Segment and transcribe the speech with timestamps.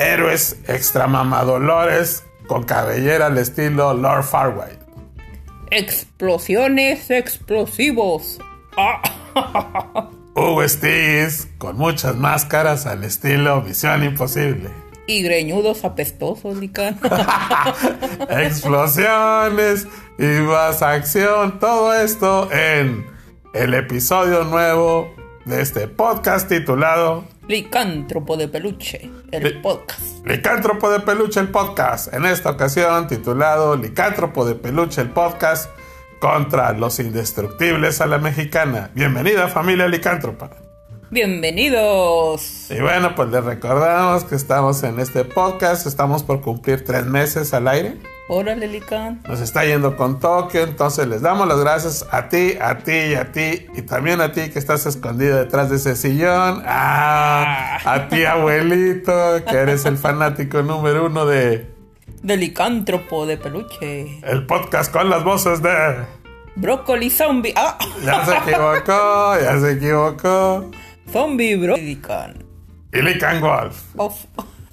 [0.00, 4.72] héroes extramamadolores con cabellera al estilo Lord Farway.
[5.70, 8.38] Explosiones explosivos.
[10.34, 10.62] Hugo
[11.58, 14.70] con muchas máscaras al estilo Misión Imposible.
[15.06, 16.98] Y greñudos apestosos, Lican.
[18.30, 19.86] Explosiones
[20.18, 21.58] y más acción.
[21.58, 23.06] Todo esto en
[23.52, 25.12] el episodio nuevo
[25.44, 30.24] de este podcast titulado Licántropo de Peluche, el Li- podcast.
[30.24, 32.14] Licántropo de Peluche, el podcast.
[32.14, 35.68] En esta ocasión titulado Licántropo de Peluche, el podcast
[36.20, 38.92] contra los indestructibles a la mexicana.
[38.94, 40.50] Bienvenida familia licántropa.
[41.10, 42.70] Bienvenidos.
[42.70, 47.52] Y bueno, pues les recordamos que estamos en este podcast, estamos por cumplir tres meses
[47.52, 47.96] al aire.
[48.32, 49.20] Órale, Lican.
[49.26, 53.14] Nos está yendo con Tokio, entonces les damos las gracias a ti, a ti y
[53.16, 56.62] a ti, y también a ti que estás escondido detrás de ese sillón.
[56.64, 59.12] Ah, a ti, abuelito,
[59.44, 61.74] que eres el fanático número uno de
[62.22, 64.20] De Licántropo de Peluche.
[64.22, 65.96] el podcast con las voces de.
[66.54, 67.52] Brócoli zombie.
[67.56, 70.70] Ah, Ya se equivocó, ya se equivocó.
[71.10, 71.56] zombie.
[71.56, 72.44] Lican.
[72.92, 73.76] Y Lican Wolf.
[73.96, 74.14] Of.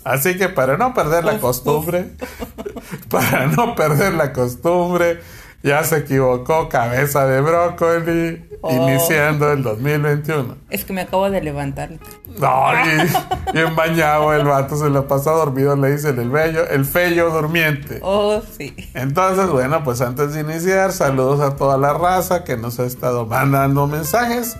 [0.07, 2.11] Así que para no perder la costumbre,
[3.09, 5.19] para no perder la costumbre,
[5.63, 8.71] ya se equivocó cabeza de brócoli, Oh.
[8.71, 10.55] iniciando el 2021.
[10.69, 11.91] Es que me acabo de levantar.
[12.39, 16.85] No, y, bien bañado el vato, se lo pasó dormido, le dicen el bello, el
[16.85, 17.99] fello durmiente.
[18.01, 18.75] Oh, sí.
[18.93, 23.25] Entonces, bueno, pues antes de iniciar, saludos a toda la raza que nos ha estado
[23.25, 24.57] mandando mensajes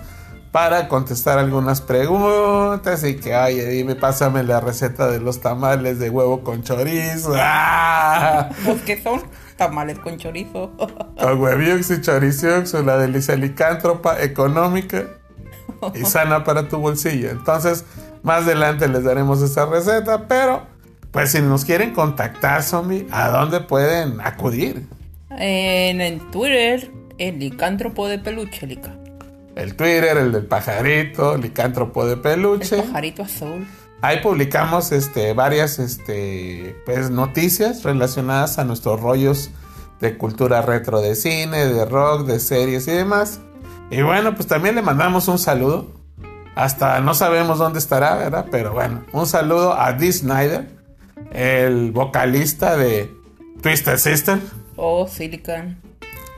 [0.58, 6.10] para contestar algunas preguntas y que, oye, dime, pásame la receta de los tamales de
[6.10, 7.32] huevo con chorizo.
[7.36, 8.48] ¡Ah!
[8.64, 9.22] Pues que son
[9.56, 10.72] tamales con chorizo.
[11.20, 15.04] Con hueviux y choriziux, una delicia licántropa, económica
[15.94, 17.30] y sana para tu bolsillo.
[17.30, 17.84] Entonces,
[18.24, 20.62] más adelante les daremos esa receta, pero
[21.12, 24.88] pues si nos quieren contactar, zombie, ¿a dónde pueden acudir?
[25.30, 28.98] En, en Twitter, el Licántropo de Peluche, Lica.
[29.58, 32.76] El Twitter, el del pajarito, licántropo de El peluche.
[32.82, 33.66] pajarito azul.
[34.00, 39.50] Ahí publicamos este, varias este, pues, noticias relacionadas a nuestros rollos
[40.00, 43.40] de cultura retro de cine, de rock, de series y demás.
[43.90, 45.90] Y bueno, pues también le mandamos un saludo.
[46.54, 48.46] Hasta no sabemos dónde estará, ¿verdad?
[48.50, 50.68] Pero bueno, un saludo a Dee Snyder,
[51.32, 53.12] el vocalista de
[53.62, 54.38] Twisted Sister,
[54.76, 55.76] Oh, Silicon.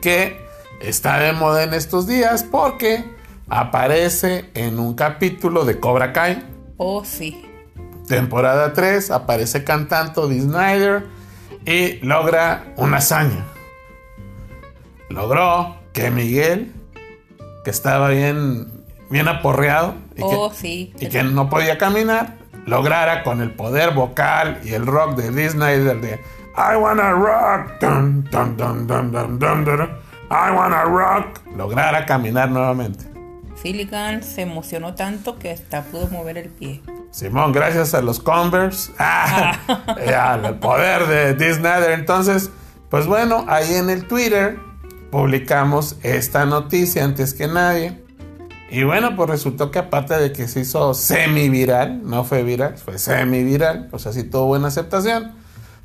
[0.00, 0.38] que
[0.80, 3.04] está de moda en estos días porque
[3.48, 6.42] aparece en un capítulo de Cobra Kai.
[6.76, 7.44] Oh, sí.
[8.08, 11.06] Temporada 3 aparece cantando Dee Snyder
[11.64, 13.44] y logra una hazaña.
[15.08, 16.72] Logró que Miguel,
[17.64, 18.68] que estaba bien,
[19.10, 20.94] bien aporreado y, Oh, que, sí.
[20.98, 22.36] y que no podía caminar,
[22.66, 26.20] lograra con el poder vocal y el rock de Dee Snyder de
[26.56, 33.04] I wanna rock, dun, dun, dun, I wanna rock, lograra caminar nuevamente.
[33.60, 36.80] Silicon se emocionó tanto que hasta pudo mover el pie.
[37.10, 39.58] Simón, gracias a los Converse, ah,
[39.98, 41.90] eh, al poder de Snyder.
[41.90, 42.50] Entonces,
[42.88, 44.56] pues bueno, ahí en el Twitter
[45.10, 48.00] publicamos esta noticia antes que nadie.
[48.70, 52.78] Y bueno, pues resultó que aparte de que se hizo semi viral, no fue viral,
[52.78, 55.32] fue semi viral, o sea, sí tuvo buena aceptación.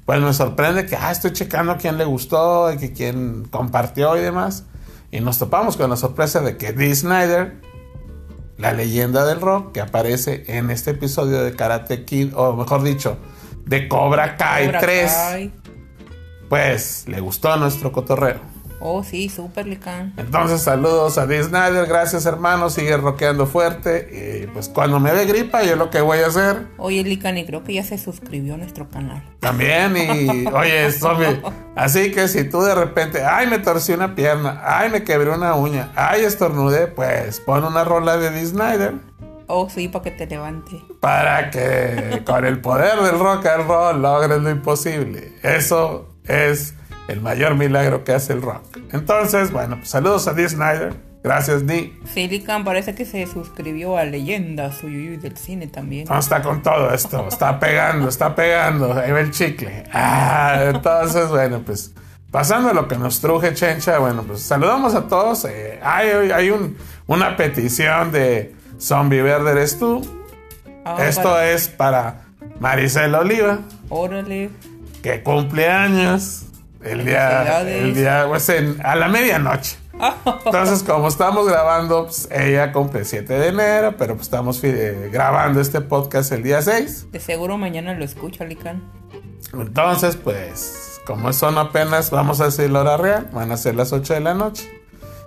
[0.05, 4.21] Pues me sorprende que, ah, estoy checando quién le gustó y que quién compartió y
[4.21, 4.66] demás.
[5.11, 7.59] Y nos topamos con la sorpresa de que Dee Snyder,
[8.57, 13.17] la leyenda del rock que aparece en este episodio de Karate Kid, o mejor dicho,
[13.65, 15.53] de Cobra Kai Cobra 3, Kai.
[16.49, 18.54] pues le gustó nuestro cotorreo.
[18.80, 20.13] Oh, sí, super Lican.
[20.18, 24.44] Entonces, saludos a Dee Snyder, gracias hermano, sigue rockeando fuerte.
[24.44, 27.46] Y pues cuando me dé gripa, yo lo que voy a hacer Oye, Lican, y
[27.46, 29.24] creo que ya se suscribió a nuestro canal.
[29.40, 29.96] también.
[29.97, 31.41] Y oye, zombie,
[31.75, 35.56] así que si tú de repente, ay, me torcí una pierna, ay, me quebré una
[35.56, 38.94] uña, ay, estornudé, pues pon una rola de Dee Snyder.
[39.48, 40.81] Oh, sí, para que te levante.
[41.00, 45.33] para que con el poder del rock and roll logres lo imposible.
[45.44, 46.75] Eso es
[47.07, 48.78] el mayor milagro que hace el rock.
[48.92, 50.94] Entonces, bueno, pues, saludos a Dee Snyder.
[51.24, 51.92] Gracias, Dee.
[52.13, 56.07] Silicon parece que se suscribió a Leyendas Uyuyuy del cine también.
[56.07, 57.28] No está con todo esto.
[57.28, 58.94] Está pegando, está pegando.
[58.94, 59.86] Ahí va el chicle.
[59.92, 61.94] Ah, entonces, bueno, pues
[62.30, 63.98] pasando a lo que nos truje, Chencha.
[63.98, 65.46] Bueno, pues saludamos a todos.
[65.46, 70.02] Eh, hay hay un- una petición de Zombie Verde eres tú.
[70.86, 72.22] Ah, Esto para- es para
[72.60, 73.60] Maricela Oliva.
[73.90, 74.50] Órale.
[75.02, 76.44] que cumple años
[76.85, 79.77] el día, el día pues en- a la medianoche.
[80.45, 85.09] Entonces, como estamos grabando, pues, ella cumple el 7 de enero, pero pues estamos eh,
[85.11, 87.11] grabando este podcast el día 6.
[87.11, 88.83] De seguro mañana lo escucha, Lican.
[89.53, 93.93] Entonces, pues, como son apenas, vamos a decir la hora real, van a ser las
[93.93, 94.69] 8 de la noche.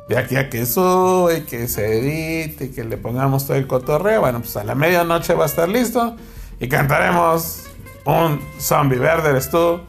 [0.09, 4.21] De aquí a que sube, que se edite, y que le pongamos todo el cotorreo,
[4.21, 6.17] bueno, pues a la medianoche va a estar listo
[6.61, 7.65] y cantaremos
[8.05, 9.81] un zombie verde eres tú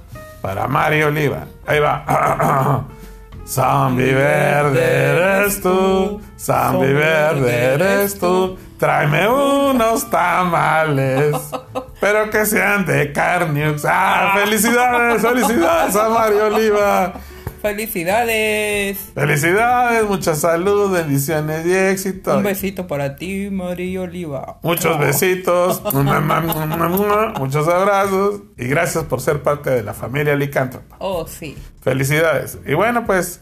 [0.41, 1.45] para Mario Oliva.
[1.65, 2.85] Ahí va.
[3.47, 8.57] zombie verde eres tú, zombie verde eres tú.
[8.77, 11.35] Tráeme unos tamales,
[11.99, 13.83] pero que sean de carniux.
[13.85, 14.35] ¡Ah!
[14.35, 15.21] ¡Felicidades!
[15.21, 17.13] ¡Felicidades a Mario Oliva!
[17.61, 18.97] ¡Felicidades!
[19.13, 20.03] ¡Felicidades!
[20.07, 22.37] Mucha salud, bendiciones y éxito.
[22.37, 24.59] Un besito para ti, María Oliva.
[24.63, 24.99] Muchos Oh.
[24.99, 25.81] besitos,
[27.39, 30.95] muchos abrazos y gracias por ser parte de la familia Licántropa.
[30.99, 31.57] Oh, sí.
[31.81, 32.57] Felicidades.
[32.65, 33.41] Y bueno, pues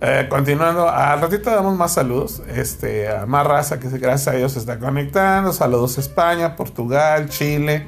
[0.00, 2.42] eh, continuando, al ratito damos más saludos.
[2.54, 5.52] Este, a más raza que gracias a Dios se está conectando.
[5.52, 7.86] Saludos a España, Portugal, Chile,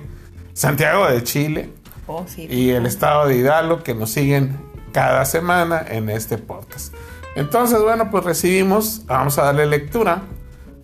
[0.52, 1.70] Santiago de Chile
[2.06, 2.46] Oh, sí.
[2.50, 4.56] y el estado de Hidalgo que nos siguen
[4.92, 6.94] cada semana en este podcast.
[7.36, 10.22] Entonces, bueno, pues recibimos, vamos a darle lectura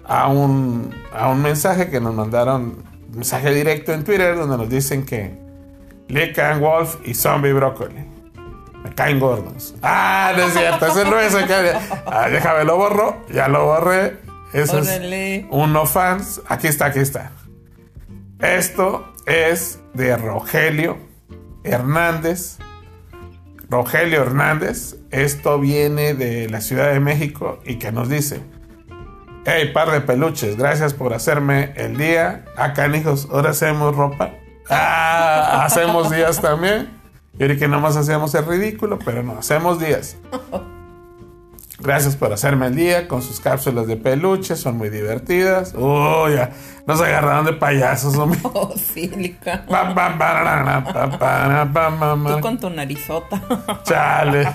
[0.05, 4.69] a un, a un mensaje que nos mandaron, un mensaje directo en Twitter, donde nos
[4.69, 5.37] dicen que
[6.09, 8.17] Lican Wolf y Zombie Broccoli
[8.87, 9.75] me caen gordos.
[9.83, 11.73] Ah, no es cierto, ese no es el que.
[12.07, 14.19] Ah, déjame, lo borro, ya lo borré.
[14.53, 15.37] Eso Órale.
[15.37, 16.41] es uno fans.
[16.49, 17.33] Aquí está, aquí está.
[18.39, 20.99] Esto es de Rogelio
[21.65, 22.59] Hernández.
[23.69, 24.97] Rogelio Hernández.
[25.11, 28.41] Esto viene de la Ciudad de México y que nos dice:
[29.45, 32.45] Hey, par de peluches, gracias por hacerme el día.
[32.57, 34.33] Acá, hijos, ahora hacemos ropa.
[34.69, 36.91] Ah, hacemos días también.
[37.39, 40.17] Y que nomás hacíamos el ridículo, pero no, hacemos días.
[41.79, 45.75] Gracias por hacerme el día con sus cápsulas de peluche, son muy divertidas.
[45.75, 46.51] Uy, ya,
[46.87, 48.41] nos agarraron de payasos, hombre.
[48.55, 49.37] Oh, sí,
[52.37, 53.43] Tú con tu narizota.
[53.85, 54.49] Chale.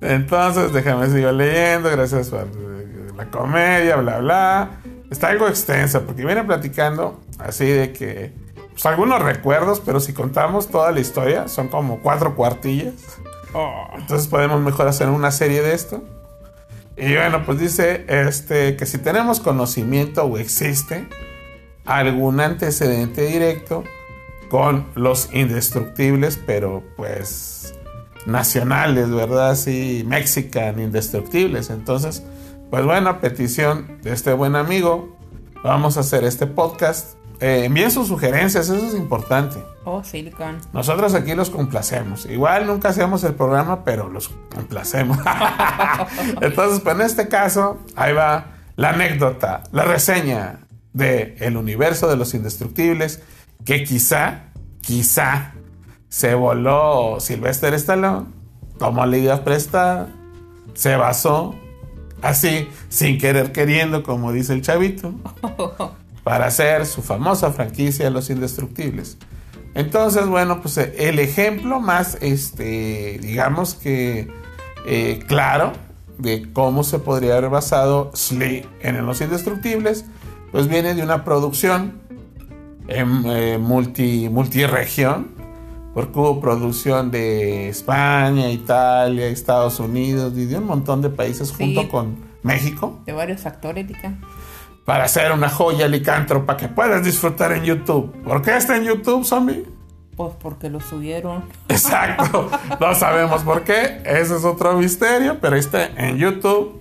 [0.00, 1.90] Entonces, déjame seguir leyendo.
[1.90, 4.70] Gracias por eh, la comedia, bla, bla.
[5.10, 8.32] Está algo extensa porque viene platicando así de que.
[8.70, 12.94] Pues algunos recuerdos, pero si contamos toda la historia, son como cuatro cuartillas.
[13.52, 13.88] Oh.
[13.96, 16.04] Entonces podemos mejor hacer una serie de esto.
[16.98, 21.06] Y bueno, pues dice este, que si tenemos conocimiento o existe
[21.84, 23.84] algún antecedente directo
[24.50, 27.74] con los indestructibles, pero pues
[28.26, 29.54] nacionales, ¿verdad?
[29.54, 31.70] Sí, mexican indestructibles.
[31.70, 32.24] Entonces,
[32.70, 35.16] pues bueno, a petición de este buen amigo,
[35.62, 37.16] vamos a hacer este podcast.
[37.40, 39.62] Eh, envíen sus sugerencias, eso es importante.
[39.84, 40.60] Oh, sí, Lican.
[40.72, 42.26] Nosotros aquí los complacemos.
[42.26, 45.18] Igual nunca hacemos el programa, pero los complacemos.
[46.40, 48.46] Entonces, pues en este caso, ahí va
[48.76, 50.60] la anécdota, la reseña
[50.92, 53.22] de El universo de los indestructibles,
[53.64, 54.50] que quizá,
[54.80, 55.52] quizá
[56.08, 58.26] se voló Sylvester Stallone,
[58.78, 60.08] tomó la idea prestada,
[60.74, 61.54] se basó,
[62.22, 65.12] así, sin querer queriendo, como dice el chavito,
[66.28, 69.16] para hacer su famosa franquicia Los Indestructibles.
[69.74, 74.28] Entonces, bueno, pues eh, el ejemplo más, este, digamos que
[74.84, 75.72] eh, claro
[76.18, 80.04] de cómo se podría haber basado Slee en Los Indestructibles,
[80.52, 81.98] pues viene de una producción
[82.88, 85.28] en eh, multi, multiregión,
[85.94, 91.54] porque hubo producción de España, Italia, Estados Unidos y de un montón de países Sí.
[91.74, 94.20] junto con México De varios actores, Lican.
[94.88, 98.10] Para hacer una joya licántropa que puedas disfrutar en YouTube.
[98.22, 99.66] ¿Por qué está en YouTube, zombie?
[100.16, 101.44] Pues porque lo subieron.
[101.68, 106.80] Exacto, no sabemos por qué, ese es otro misterio, pero está en YouTube.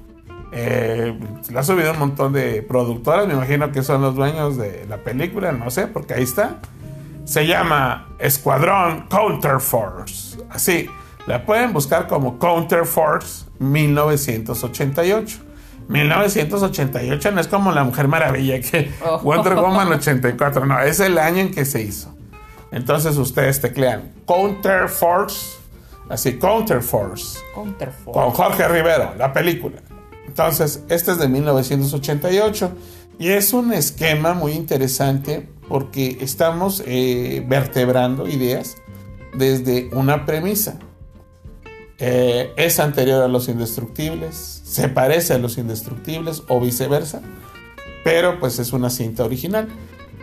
[0.54, 1.20] Eh,
[1.52, 5.00] la ha subido un montón de productoras, me imagino que son los dueños de la
[5.00, 6.62] película, no sé, porque ahí está.
[7.26, 10.38] Se llama Escuadrón Counter Force.
[10.50, 10.90] Así,
[11.26, 15.47] la pueden buscar como Counter Force 1988.
[15.88, 19.20] 1988 no es como la Mujer Maravilla que Oh.
[19.20, 22.14] Wonder Woman 84, no, es el año en que se hizo.
[22.72, 25.58] Entonces ustedes teclean Counter Force,
[26.10, 29.78] así Counter Force, con Jorge Rivero, la película.
[30.28, 32.72] Entonces, este es de 1988
[33.18, 38.76] y es un esquema muy interesante porque estamos eh, vertebrando ideas
[39.34, 40.78] desde una premisa.
[41.98, 47.22] Eh, es anterior a los indestructibles, se parece a los indestructibles o viceversa,
[48.04, 49.70] pero pues es una cinta original.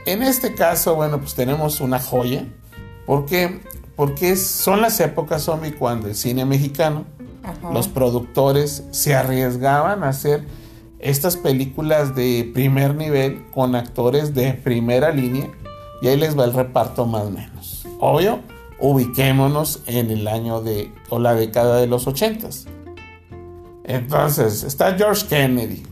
[0.04, 2.44] En este caso, bueno, pues tenemos una joya.
[3.06, 3.62] ¿Por qué?
[3.96, 7.06] Porque son las épocas zombie cuando el cine mexicano
[7.42, 7.72] Ajá.
[7.72, 10.44] los productores se arriesgaban a hacer
[10.98, 15.50] estas películas de primer nivel con actores de primera línea
[16.02, 17.86] y ahí les va el reparto más o menos.
[17.98, 18.40] Obvio,
[18.78, 22.66] ubiquémonos en el año de o la década de los ochentas.
[23.84, 25.82] Entonces, está George Kennedy.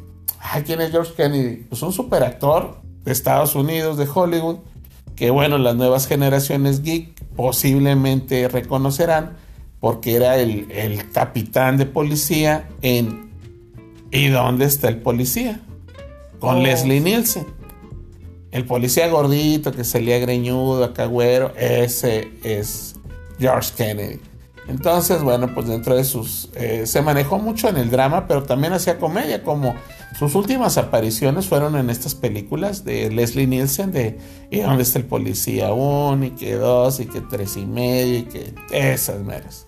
[0.41, 1.65] Ay, ¿Quién es George Kennedy?
[1.69, 4.57] Pues un superactor de Estados Unidos, de Hollywood,
[5.15, 9.37] que bueno, las nuevas generaciones geek posiblemente reconocerán
[9.79, 13.31] porque era el, el capitán de policía en
[14.13, 15.61] ¿Y dónde está el policía?
[16.39, 16.63] Con Oh.
[16.63, 17.47] Leslie Nielsen.
[18.51, 22.95] El policía gordito que salía greñudo, acá güero, ese es
[23.41, 24.21] George Kennedy.
[24.69, 26.49] Entonces, bueno, pues dentro de sus...
[26.55, 29.75] eh, se manejó mucho en el drama, pero también hacía comedia, como
[30.19, 34.19] sus últimas apariciones fueron en estas películas de Leslie Nielsen, de
[34.51, 35.73] ¿Y dónde está el policía?
[35.73, 39.67] Uno, y que dos, y que tres y medio, y que esas meras.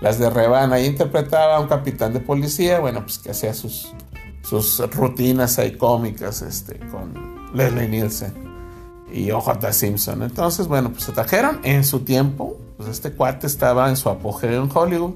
[0.00, 3.92] Las de Revan, ahí interpretaba a un capitán de policía, bueno, pues que hacía sus,
[4.42, 7.12] sus rutinas ahí cómicas este, con
[7.54, 8.32] Leslie Nielsen
[9.12, 10.22] y OJ Simpson.
[10.22, 14.64] Entonces, bueno, pues se trajeron en su tiempo, pues este cuate estaba en su apogeo
[14.64, 15.14] en Hollywood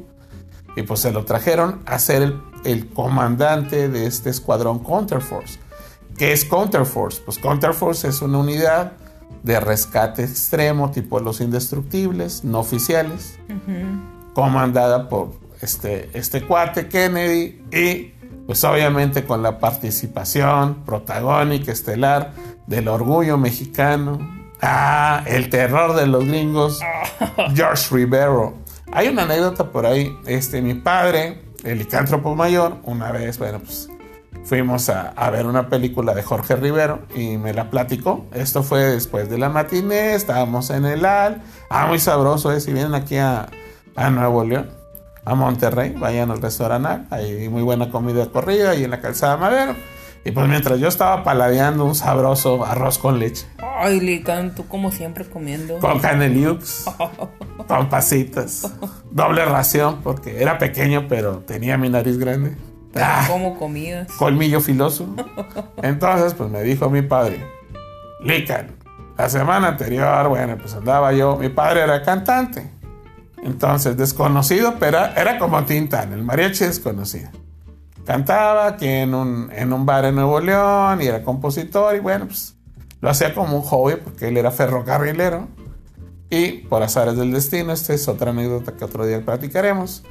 [0.77, 5.59] y pues se lo trajeron a ser el, el comandante de este escuadrón Counterforce.
[6.17, 7.21] ¿Qué es Counterforce?
[7.25, 8.93] Pues Counterforce es una unidad
[9.43, 13.37] de rescate extremo tipo los indestructibles, no oficiales,
[14.33, 18.13] comandada por este, este cuate Kennedy y
[18.47, 22.33] pues obviamente con la participación protagónica estelar
[22.69, 24.36] del orgullo mexicano.
[24.63, 26.81] Ah, el terror de los gringos,
[27.55, 28.55] George Rivero.
[28.93, 30.17] Hay una anécdota por ahí.
[30.27, 33.89] Este, mi padre, el licántropo mayor, una vez, bueno, pues
[34.45, 38.27] fuimos a, ver una película de Jorge Rivero y me la platicó.
[38.33, 41.43] Esto fue después de la matiné, estábamos en el AL.
[41.69, 42.61] Ah, muy sabroso, ¿eh?
[42.61, 43.49] Si vienen aquí a,
[43.97, 44.71] a Nuevo León,
[45.25, 47.07] a Monterrey, vayan al restaurante.
[47.11, 49.75] Hay muy buena comida corrida ahí en la calzada Madero.
[50.27, 53.47] Y pues mientras yo estaba paladeando un sabroso arroz con leche,
[53.79, 55.79] Ay, Lican, tú como siempre comiendo.
[55.79, 56.85] con caneliux,
[57.69, 58.69] con pasitas,
[59.13, 62.57] doble ración porque era pequeño pero tenía mi nariz grande.
[62.97, 64.11] Ah, ¿Cómo comías?
[64.19, 65.07] colmillo filoso.
[65.83, 67.47] Entonces, pues me dijo mi padre,
[68.21, 68.75] Lican,
[69.17, 72.69] la semana anterior, bueno, pues andaba yo, mi padre era cantante.
[73.45, 77.29] Entonces, desconocido, pero era como Tintán, el mariachi desconocido.
[78.07, 82.27] Cantaba aquí en un, en un bar en Nuevo León y era compositor y bueno,
[82.27, 82.55] pues
[83.01, 85.49] lo hacía como un hobby porque él era ferrocarrilero.
[86.31, 90.05] Y por azares del destino, esta es otra anécdota que otro día platicaremos.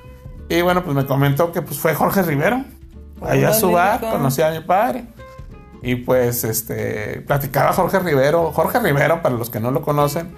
[0.50, 2.64] Y bueno, pues me comentó que pues fue Jorge Rivero.
[3.22, 4.12] Allá a su bar, hijo.
[4.12, 5.06] conocí a mi padre.
[5.82, 8.52] Y pues este platicaba Jorge Rivero.
[8.52, 10.34] Jorge Rivero, para los que no lo conocen,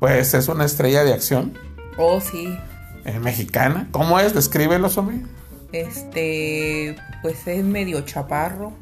[0.00, 1.56] pues es una estrella de acción
[1.98, 2.58] Oh, sí.
[3.04, 3.88] eh, mexicana.
[3.90, 4.34] ¿Cómo es?
[4.34, 5.22] Descríbelo, Somi.
[5.72, 8.72] Este, pues es medio chaparro,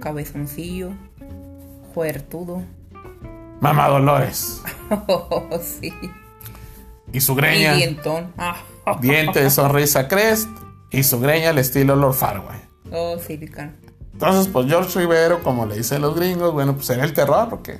[0.00, 0.90] cabezoncillo,
[1.94, 2.62] fuertudo.
[3.60, 4.62] Mamá Dolores.
[5.06, 5.92] Oh, sí.
[7.12, 7.74] Y su Y greña.
[7.74, 8.32] dientón.
[8.38, 8.56] Ah.
[9.00, 10.48] Diente de sonrisa crest.
[10.90, 12.58] Y su greña al estilo Lord Farway.
[12.90, 13.38] Oh, sí.
[14.12, 17.78] Entonces, pues George Rivero, como le dicen los gringos, bueno, pues era el terror, porque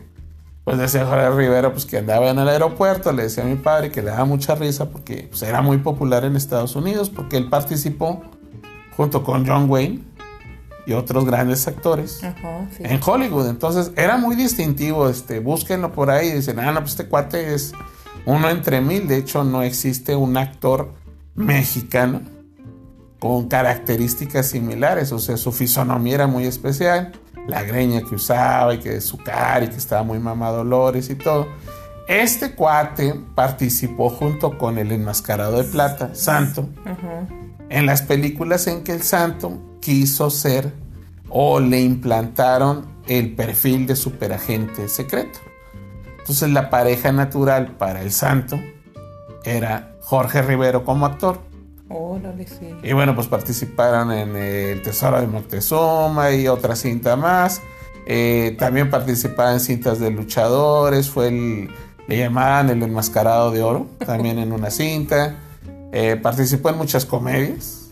[0.69, 3.91] pues decía Jorge Rivero, pues que andaba en el aeropuerto, le decía a mi padre
[3.91, 7.49] que le daba mucha risa porque pues, era muy popular en Estados Unidos, porque él
[7.49, 8.23] participó
[8.95, 10.01] junto con John Wayne
[10.85, 12.83] y otros grandes actores Ajá, sí.
[12.85, 13.49] en Hollywood.
[13.49, 17.55] Entonces era muy distintivo, este, búsquenlo por ahí y dicen, ah, no, pues este cuate
[17.55, 17.73] es
[18.27, 19.09] uno entre mil.
[19.09, 20.93] De hecho, no existe un actor
[21.35, 22.21] mexicano
[23.19, 25.13] con características similares.
[25.13, 27.13] O sea, su fisonomía era muy especial,
[27.49, 31.49] la greña que usaba y que su cara y que estaba muy mamadolores y todo.
[32.07, 36.69] Este cuate participó junto con el enmascarado de plata, Santo,
[37.69, 40.73] en las películas en que el santo quiso ser
[41.31, 45.39] o le implantaron el perfil de superagente secreto.
[46.19, 48.59] Entonces la pareja natural para el santo
[49.45, 51.48] era Jorge Rivero como actor.
[51.89, 52.75] Órale, sí.
[52.83, 57.63] Y bueno, pues participaron en El Tesoro de Moctezuma y otra cinta más.
[58.07, 61.09] Eh, también participaba en cintas de luchadores.
[61.09, 61.71] Fue el,
[62.07, 65.37] le llamaban el enmascarado de oro, también en una cinta.
[65.93, 67.91] Eh, participó en muchas comedias.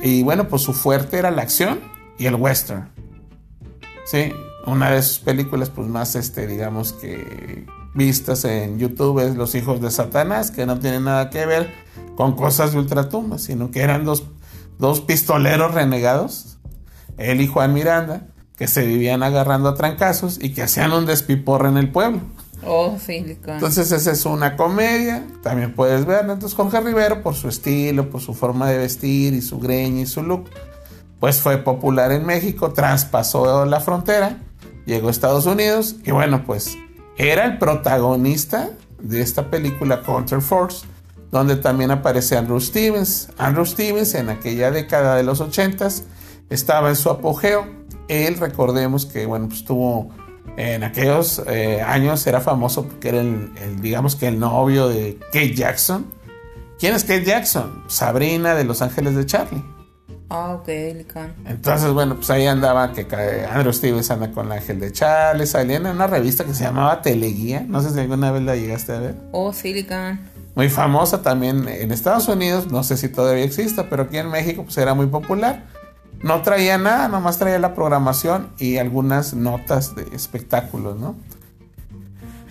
[0.00, 1.80] Y bueno, pues su fuerte era la acción
[2.18, 2.90] y el western.
[4.04, 4.32] Sí,
[4.66, 9.80] una de sus películas, pues más, este, digamos que vistas en YouTube es Los Hijos
[9.80, 11.70] de Satanás, que no tiene nada que ver
[12.16, 14.24] con cosas de ultratumba, sino que eran dos,
[14.78, 16.58] dos pistoleros renegados,
[17.18, 21.68] él y Juan Miranda, que se vivían agarrando a trancazos y que hacían un despiporre
[21.68, 22.20] en el pueblo.
[22.66, 23.54] Oh, Silicon.
[23.54, 26.34] Entonces esa es una comedia, también puedes verla.
[26.34, 30.06] Entonces Jorge Rivero, por su estilo, por su forma de vestir y su greña y
[30.06, 30.48] su look,
[31.20, 34.38] pues fue popular en México, traspasó la frontera,
[34.86, 36.76] llegó a Estados Unidos y bueno, pues
[37.16, 40.86] era el protagonista de esta película Counter Force,
[41.34, 43.28] donde también aparece Andrew Stevens.
[43.38, 45.88] Andrew Stevens en aquella década de los 80
[46.48, 47.66] estaba en su apogeo.
[48.06, 50.10] Él, recordemos que, bueno, pues tuvo
[50.56, 55.18] en aquellos eh, años era famoso porque era el, el, digamos que el novio de
[55.32, 56.06] Kate Jackson.
[56.78, 57.82] ¿Quién es Kate Jackson?
[57.88, 59.64] Sabrina de Los Ángeles de Charlie.
[60.30, 60.68] Ah, ok.
[60.68, 63.06] Entonces, bueno, pues ahí andaba que
[63.50, 65.46] Andrew Stevens anda con el Ángel de Charlie.
[65.46, 67.64] Salía en una revista que se llamaba Teleguía.
[67.66, 69.14] No sé si alguna vez la llegaste a ver.
[69.32, 70.33] Oh, Silicon.
[70.54, 72.70] Muy famosa también en Estados Unidos.
[72.70, 75.64] No sé si todavía exista, pero aquí en México pues era muy popular.
[76.22, 81.16] No traía nada, nomás traía la programación y algunas notas de espectáculos, ¿no?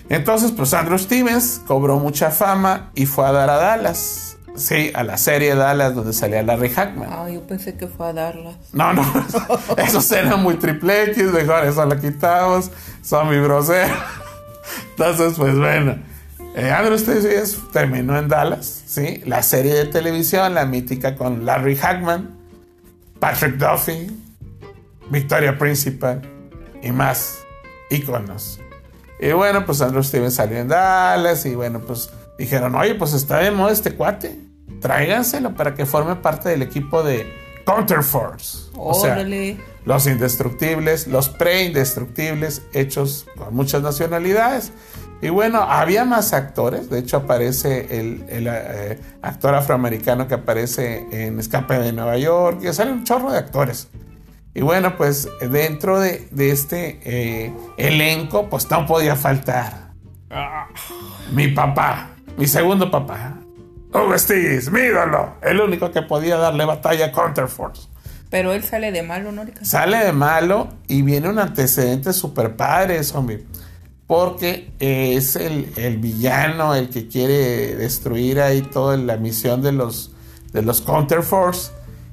[0.10, 4.38] Entonces, pues Andrew Stevens cobró mucha fama y fue a dar a Dallas.
[4.56, 7.10] Sí, a la serie Dallas donde salía Larry Hackman.
[7.12, 8.56] Ah, yo pensé que fue a Dallas.
[8.74, 9.02] No, no,
[9.78, 12.70] eso era muy triple X, mejor eso lo quitamos.
[13.02, 13.96] Son mi brosero.
[14.92, 16.13] Entonces, pues bueno.
[16.56, 19.22] Eh, Andrew Stevens terminó en Dallas, ¿sí?
[19.26, 22.30] La serie de televisión, la mítica con Larry Hackman,
[23.20, 24.08] Patrick Duffy,
[25.10, 26.22] Victoria Principal
[26.82, 27.40] y más
[27.90, 28.60] íconos.
[29.20, 33.40] Y bueno, pues Andrew Stevens salió en Dallas y bueno, pues dijeron, oye, pues está
[33.40, 34.38] de moda este cuate,
[34.80, 37.26] tráiganselo para que forme parte del equipo de
[37.66, 38.70] Counterforce.
[38.76, 39.26] O sea,
[39.86, 44.72] los indestructibles, los pre-indestructibles, hechos con muchas nacionalidades.
[45.24, 46.90] Y bueno, había más actores.
[46.90, 52.60] De hecho, aparece el, el eh, actor afroamericano que aparece en Escape de Nueva York.
[52.62, 53.88] Y sale un chorro de actores.
[54.54, 59.84] Y bueno, pues dentro de, de este eh, elenco, pues no podía faltar
[61.32, 63.38] mi papá, mi segundo papá,
[63.94, 67.88] Hugo Stiglitz, mi ídolo, el único que podía darle batalla a Counterforce.
[68.30, 69.46] Pero él sale de malo, ¿no?
[69.62, 73.46] Sale de malo y viene un antecedente super padre, zombie.
[74.14, 80.12] Porque es el, el, villano el que quiere destruir ahí toda la misión de los,
[80.52, 81.72] de los Counterforce.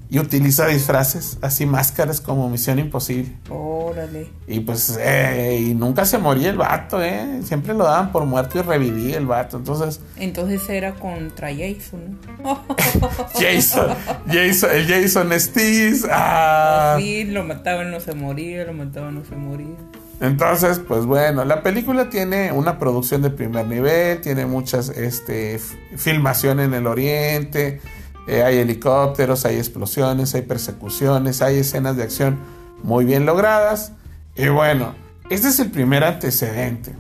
[0.09, 3.37] Y utiliza disfraces, así máscaras como Misión Imposible.
[3.51, 4.29] Órale.
[4.49, 7.43] Y pues, eh, y nunca se moría el vato, ¿eh?
[7.45, 9.59] Siempre lo daban por muerto y revivía el vato.
[9.59, 12.65] Entonces, Entonces era contra Jason, ¿no?
[13.39, 13.95] Jason,
[14.27, 16.07] Jason, el Jason Stees.
[16.11, 16.97] Ah.
[16.99, 19.77] Sí, lo mataban, no se moría, lo mataban, no se moría.
[20.21, 25.59] Entonces, pues bueno, la película tiene una producción de primer nivel, tiene muchas este,
[25.97, 27.81] filmación en el oriente,
[28.29, 32.39] eh, hay helicópteros, hay explosiones, hay persecuciones, hay escenas de acción
[32.83, 33.93] muy bien logradas.
[34.37, 34.95] Y bueno,
[35.31, 36.95] este es el primer antecedente.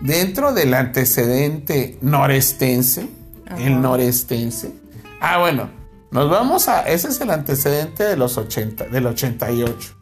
[0.00, 3.08] Dentro del antecedente norestense,
[3.46, 3.62] Ajá.
[3.62, 4.72] el norestense.
[5.20, 5.70] Ah, bueno,
[6.10, 6.82] nos vamos a.
[6.82, 9.93] Ese es el antecedente de los 80, del 88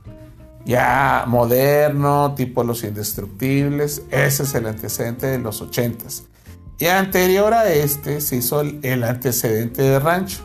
[0.64, 4.02] ya moderno, tipo Los Indestructibles.
[4.10, 6.24] Ese es el antecedente de los 80s.
[6.78, 10.40] Y anterior a este se hizo el, antecedente de Rancho.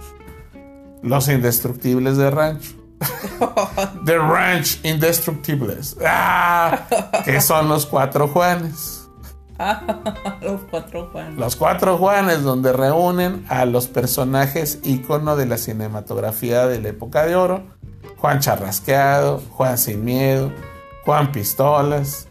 [1.01, 2.73] Los Indestructibles de Rancho.
[4.05, 5.97] The Ranch Indestructibles.
[6.05, 6.87] Ah,
[7.25, 9.07] que son los cuatro Juanes.
[10.41, 11.35] Los cuatro Juan.
[11.35, 17.25] Los cuatro Juanes, donde reúnen a los personajes ícono de la cinematografía de la época
[17.25, 17.63] de oro.
[18.17, 20.51] Juan Charrasqueado, Juan Sin Miedo,
[21.05, 22.27] Juan Pistolas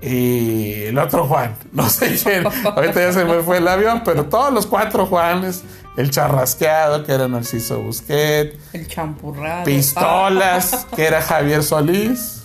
[0.00, 1.56] y el otro Juan.
[1.72, 2.46] No sé quién.
[2.46, 5.64] Ahorita ya se me fue el avión, pero todos los cuatro Juanes.
[5.96, 8.58] El Charrasqueado, que era Narciso Busquet.
[8.72, 9.64] El champurrado.
[9.64, 12.42] Pistolas, que era Javier Solís.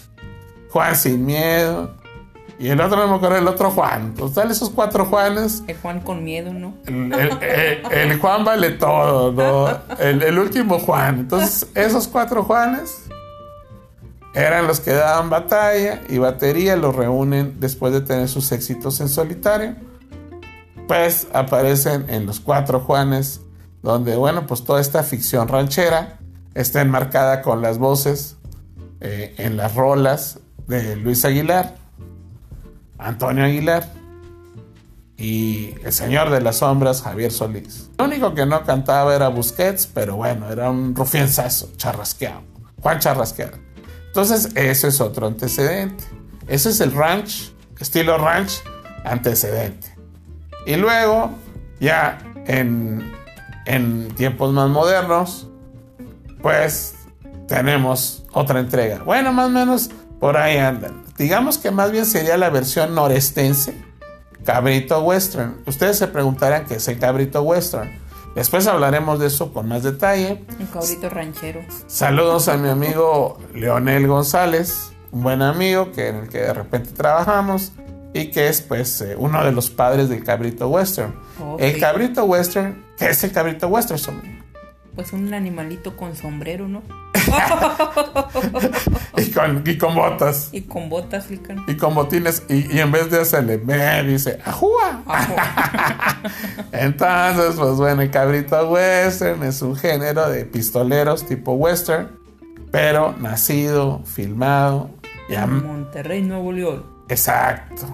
[0.70, 1.99] Juan Sin Miedo.
[2.60, 4.14] Y el otro no me acuerdo, el otro Juan.
[4.16, 5.64] Total, esos cuatro Juanes.
[5.68, 6.74] El Juan con miedo, ¿no?
[6.86, 9.96] El, el- el- el Juan vale todo, ¿no?
[9.98, 11.20] El, el último Juan.
[11.20, 13.04] Entonces, esos cuatro Juanes
[14.36, 19.08] eran los que daban batalla y batería, los reúnen después de tener sus éxitos en
[19.10, 19.76] solitario.
[20.88, 23.42] Pues aparecen en los cuatro Juanes,
[23.82, 26.18] donde, bueno, pues toda esta ficción ranchera
[26.56, 28.36] está enmarcada con las voces
[29.00, 31.76] eh, en las rolas de Luis Aguilar,
[33.00, 33.88] Antonio Aguilar
[35.18, 37.90] y el señor de las sombras, Javier Solís.
[37.98, 42.42] Lo único que no cantaba era Busquets, pero bueno, era un rufianzazo, charrasqueado.
[42.82, 43.58] Juan Charrasqueado.
[44.08, 46.04] Entonces, ese es otro antecedente.
[46.48, 48.62] Ese es el ranch, estilo ranch,
[49.04, 49.94] antecedente.
[50.66, 51.32] Y luego,
[51.80, 53.12] ya en,
[53.66, 55.48] en tiempos más modernos,
[56.42, 56.96] pues
[57.48, 59.04] tenemos otra entrega.
[59.04, 60.99] Bueno, más o menos por ahí andan.
[61.20, 63.76] Digamos que más bien sería la versión norestense
[64.46, 65.62] cabrito western.
[65.68, 67.92] Ustedes se preguntarán qué es el cabrito western.
[68.36, 70.44] Después hablaremos de eso con más detalle.
[70.60, 71.62] Un cabrito ranchero.
[71.88, 76.92] Saludos a mi amigo Leonel González, un buen amigo que en el que de repente
[76.94, 77.74] trabajamos
[78.14, 81.14] y que es pues eh, uno de los padres del cabrito western.
[81.60, 84.39] El cabrito western, ¿qué es el cabrito western?
[85.00, 86.84] Pues un animalito con sombrero, ¿no?
[89.16, 90.50] Y con, y con botas.
[90.52, 91.64] Y con botas, Lican.
[91.68, 95.02] Y con botines, y, y en vez de hacerle me, dice ¡Ajúa!
[96.74, 102.10] Entonces, pues bueno, el cabrito western es un género de pistoleros tipo western,
[102.70, 104.90] pero nacido, filmado,
[105.30, 106.84] ya Monterrey, Nuevo León.
[107.08, 107.86] exacto.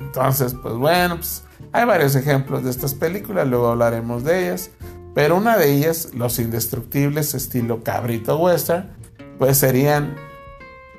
[0.00, 4.70] Entonces, pues bueno, pues hay varios ejemplos de estas películas, luego hablaremos de ellas,
[5.14, 8.90] pero una de ellas, Los Indestructibles, estilo cabrito western,
[9.38, 10.16] pues serían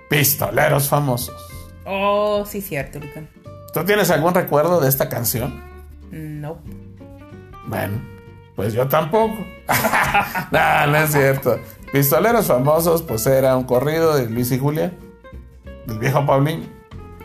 [0.09, 1.35] pistoleros famosos.
[1.85, 3.29] Oh, sí, cierto, Lican.
[3.73, 5.61] ¿Tú tienes algún recuerdo de esta canción?
[6.11, 6.57] No.
[7.67, 7.99] Bueno,
[8.55, 9.35] pues yo tampoco.
[10.51, 11.59] no, no es cierto.
[11.91, 14.93] Pistoleros famosos, pues era un corrido de Luis y Julia,
[15.87, 16.71] del viejo Paulín.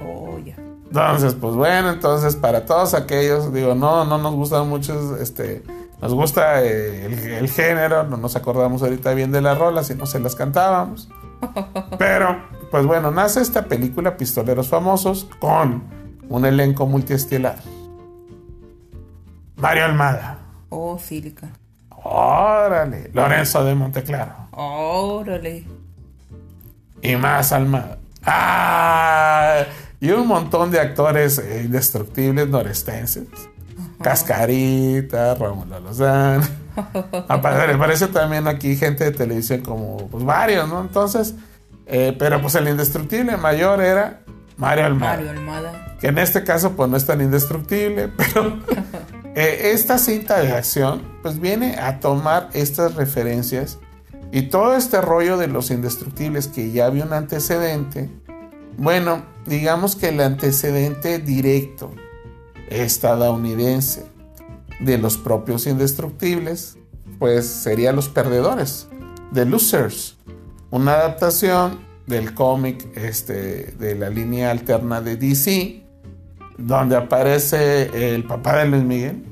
[0.05, 0.57] Oh, ya.
[0.87, 5.63] Entonces, pues bueno, entonces para todos aquellos, digo, no, no nos gustan mucho, este,
[6.01, 9.95] nos gusta eh, el, el género, no nos acordamos ahorita bien de las rolas y
[9.95, 11.09] no se las cantábamos.
[11.99, 15.83] Pero, pues bueno, nace esta película Pistoleros Famosos con
[16.29, 17.59] un elenco multiestelar.
[19.57, 20.39] Mario Almada.
[20.71, 21.53] Oh, sí, Lican.
[22.03, 23.11] Órale.
[23.13, 24.35] Lorenzo de Monteclaro.
[24.53, 25.67] Órale.
[27.03, 27.99] Y más Almada.
[28.25, 29.65] ¡Ah!
[30.01, 33.29] Y un montón de actores eh, indestructibles norestenses.
[34.03, 36.47] Cascarita, Rómulo Lozano.
[37.29, 40.81] Aparece también aquí gente de televisión como pues, varios, ¿no?
[40.81, 41.35] Entonces,
[41.87, 44.23] eh, pero pues el indestructible mayor era
[44.57, 45.17] Mario Almada.
[45.17, 45.97] Mario Almada.
[46.01, 48.59] que en este caso pues no es tan indestructible, pero
[49.35, 53.79] eh, esta cinta de acción pues viene a tomar estas referencias
[54.33, 58.09] y todo este rollo de los indestructibles que ya había un antecedente,
[58.79, 61.93] bueno, digamos que el antecedente directo
[62.71, 64.05] estadounidense
[64.81, 66.77] de los propios indestructibles
[67.19, 68.89] pues sería Los Perdedores,
[69.35, 70.17] The Losers,
[70.71, 75.83] una adaptación del cómic este, de la línea alterna de DC,
[76.57, 79.27] donde aparece el papá de Luis Miguel,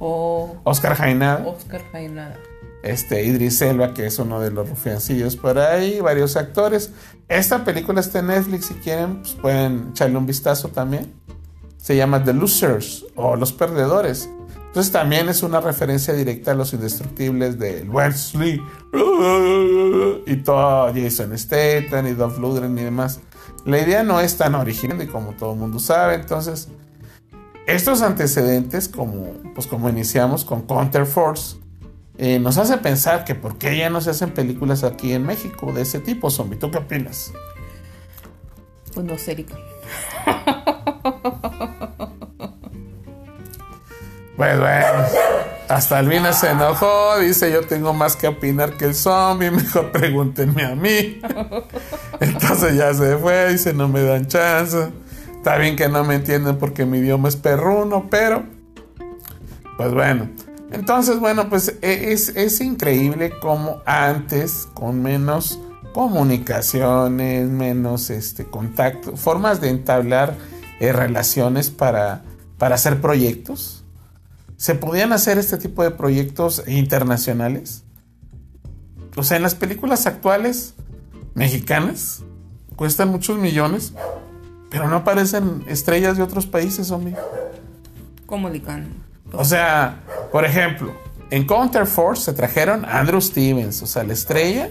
[0.00, 2.36] Oh, Oscar Jainada, Oscar Jainada.
[2.82, 6.90] este, Idris Elba, que es uno de los rufiancillos por ahí, varios actores.
[7.28, 11.12] Esta película está en Netflix, si quieren, pues pueden echarle un vistazo también.
[11.84, 14.30] Se llama The Losers o Los Perdedores.
[14.68, 18.58] Entonces también es una referencia directa a los indestructibles de Wesley
[20.24, 23.20] y todo Jason Statham y Dolph Lundgren y demás.
[23.66, 26.68] La idea no es tan original y como todo el mundo sabe, entonces
[27.66, 31.58] estos antecedentes, como, pues como iniciamos con Counter Force,
[32.16, 35.70] eh, nos hace pensar que por qué ya no se hacen películas aquí en México
[35.70, 36.58] de ese tipo, zombie.
[36.58, 37.34] ¿Tú qué opinas?
[38.94, 39.44] Pues no sé.
[44.36, 44.86] Pues bueno,
[45.68, 50.64] hasta Albina se enojó, dice yo tengo más que opinar que el zombie, mejor pregúntenme
[50.64, 51.20] a mí.
[52.20, 54.88] Entonces ya se fue, dice no me dan chance.
[55.36, 58.42] Está bien que no me entienden porque mi idioma es perruno, pero
[59.76, 60.28] pues bueno.
[60.72, 65.60] Entonces, bueno, pues e- es, es increíble como antes, con menos
[65.92, 70.34] comunicaciones, menos este contacto, formas de entablar
[70.80, 72.22] eh, relaciones para,
[72.58, 73.84] para hacer proyectos.
[74.56, 77.84] ¿Se podían hacer este tipo de proyectos internacionales?
[79.16, 80.74] O sea, en las películas actuales
[81.34, 82.22] mexicanas
[82.76, 83.92] cuestan muchos millones,
[84.70, 87.14] pero no aparecen estrellas de otros países, hombre.
[88.26, 89.04] ¿Cómo, Lican?
[89.32, 90.00] O sea,
[90.32, 90.94] por ejemplo,
[91.30, 94.70] en Counter Force se trajeron a Andrew Stevens, o sea, la estrella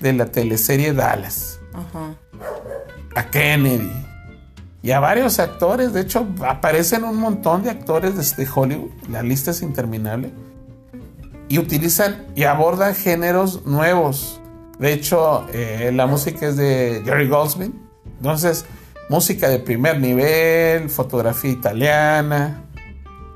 [0.00, 2.14] de la teleserie Dallas, Ajá.
[3.14, 4.07] a Kennedy
[4.82, 5.92] y a varios actores.
[5.92, 10.32] De hecho, aparecen un montón de actores desde Hollywood, la lista es interminable,
[11.48, 14.40] y utilizan y abordan géneros nuevos.
[14.78, 17.74] De hecho, eh, la música es de Jerry Goldsmith,
[18.18, 18.64] entonces,
[19.08, 22.64] música de primer nivel, fotografía italiana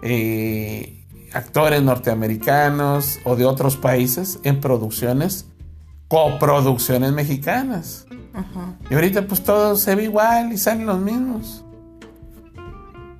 [0.03, 0.99] eh,
[1.33, 5.47] actores norteamericanos o de otros países en producciones,
[6.09, 8.07] coproducciones mexicanas.
[8.35, 8.75] Ajá.
[8.91, 11.65] Y ahorita pues todo se ve igual y salen los mismos.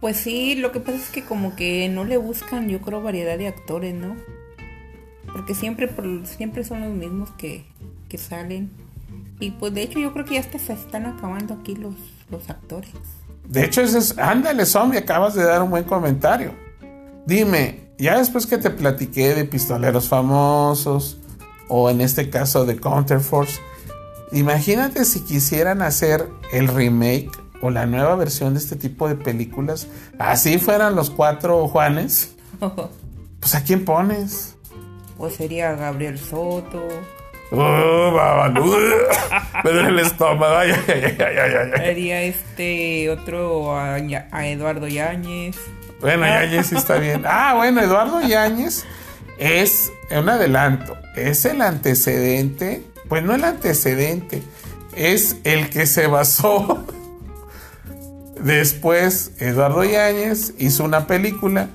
[0.01, 3.39] Pues sí, lo que pasa es que como que no le buscan, yo creo, variedad
[3.39, 4.17] de actores, ¿no?
[5.33, 7.65] Porque siempre, por- siempre son los mismos que,
[8.09, 8.71] que salen.
[9.39, 11.95] Y pues de hecho yo creo que ya hasta se están acabando aquí los,
[12.31, 12.91] los actores.
[13.49, 16.53] De hecho, ese es, ándale, zombie, acabas de dar un buen comentario.
[17.27, 21.19] Dime, ya después que te platiqué de pistoleros famosos,
[21.69, 23.61] o en este caso de Counterforce,
[24.33, 29.87] imagínate si quisieran hacer el remake o la nueva versión de este tipo de películas,
[30.19, 32.35] así fueran los cuatro Juanes,
[33.41, 34.57] pues ¿a quién pones?
[35.17, 36.89] Pues sería Gabriel Soto.
[37.55, 38.75] Oh, babalú.
[39.63, 40.57] Me duele el estómago.
[40.57, 41.81] Ay, ay, ay, ay, ay, ay.
[41.81, 45.57] Sería este otro a, a Eduardo Yáñez.
[46.01, 47.23] Bueno, Yáñez está bien.
[47.27, 48.85] Ah, bueno, Eduardo Yáñez
[49.39, 50.97] es un adelanto.
[51.15, 52.83] Es el antecedente.
[53.13, 54.43] Pues no el antecedente.
[54.97, 56.83] Es el que se basó.
[58.41, 61.69] Después, Eduardo Yáñez hizo una película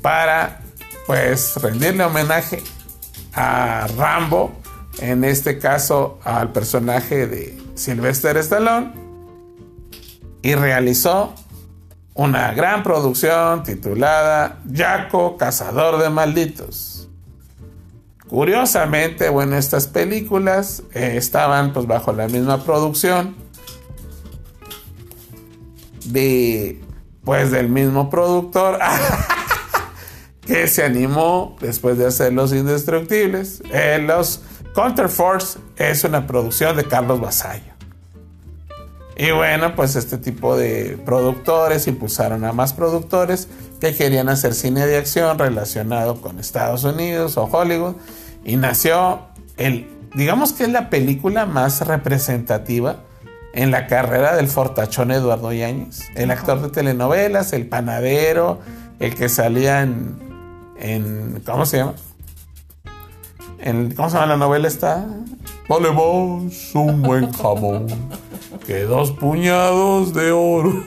[0.00, 0.62] para,
[1.06, 2.62] pues, rendirle homenaje
[3.34, 4.50] a Rambo.
[4.96, 8.94] En este caso, al personaje de Sylvester Stallone.
[10.40, 11.34] Y realizó
[12.14, 16.93] una gran producción titulada Jaco, Cazador de Malditos.
[18.34, 23.36] Curiosamente, bueno, estas películas eh, estaban pues bajo la misma producción
[26.06, 26.82] de
[27.22, 28.80] pues del mismo productor
[30.44, 33.62] que se animó después de hacer Los Indestructibles.
[33.72, 34.40] Eh, los
[34.74, 37.72] Counterforce es una producción de Carlos Basallo.
[39.16, 43.46] Y bueno, pues este tipo de productores impulsaron a más productores
[43.80, 47.94] que querían hacer cine de acción relacionado con Estados Unidos o Hollywood.
[48.44, 49.20] Y nació
[49.56, 52.96] el, digamos que es la película más representativa
[53.54, 56.02] en la carrera del fortachón Eduardo Yáñez.
[56.14, 58.60] El actor de telenovelas, el panadero,
[58.98, 60.18] el que salía en,
[60.78, 61.94] en ¿cómo se llama?
[63.60, 65.06] En, ¿Cómo se llama la novela esta?
[65.68, 67.86] Valemos un buen jamón
[68.66, 70.84] que dos puñados de oro.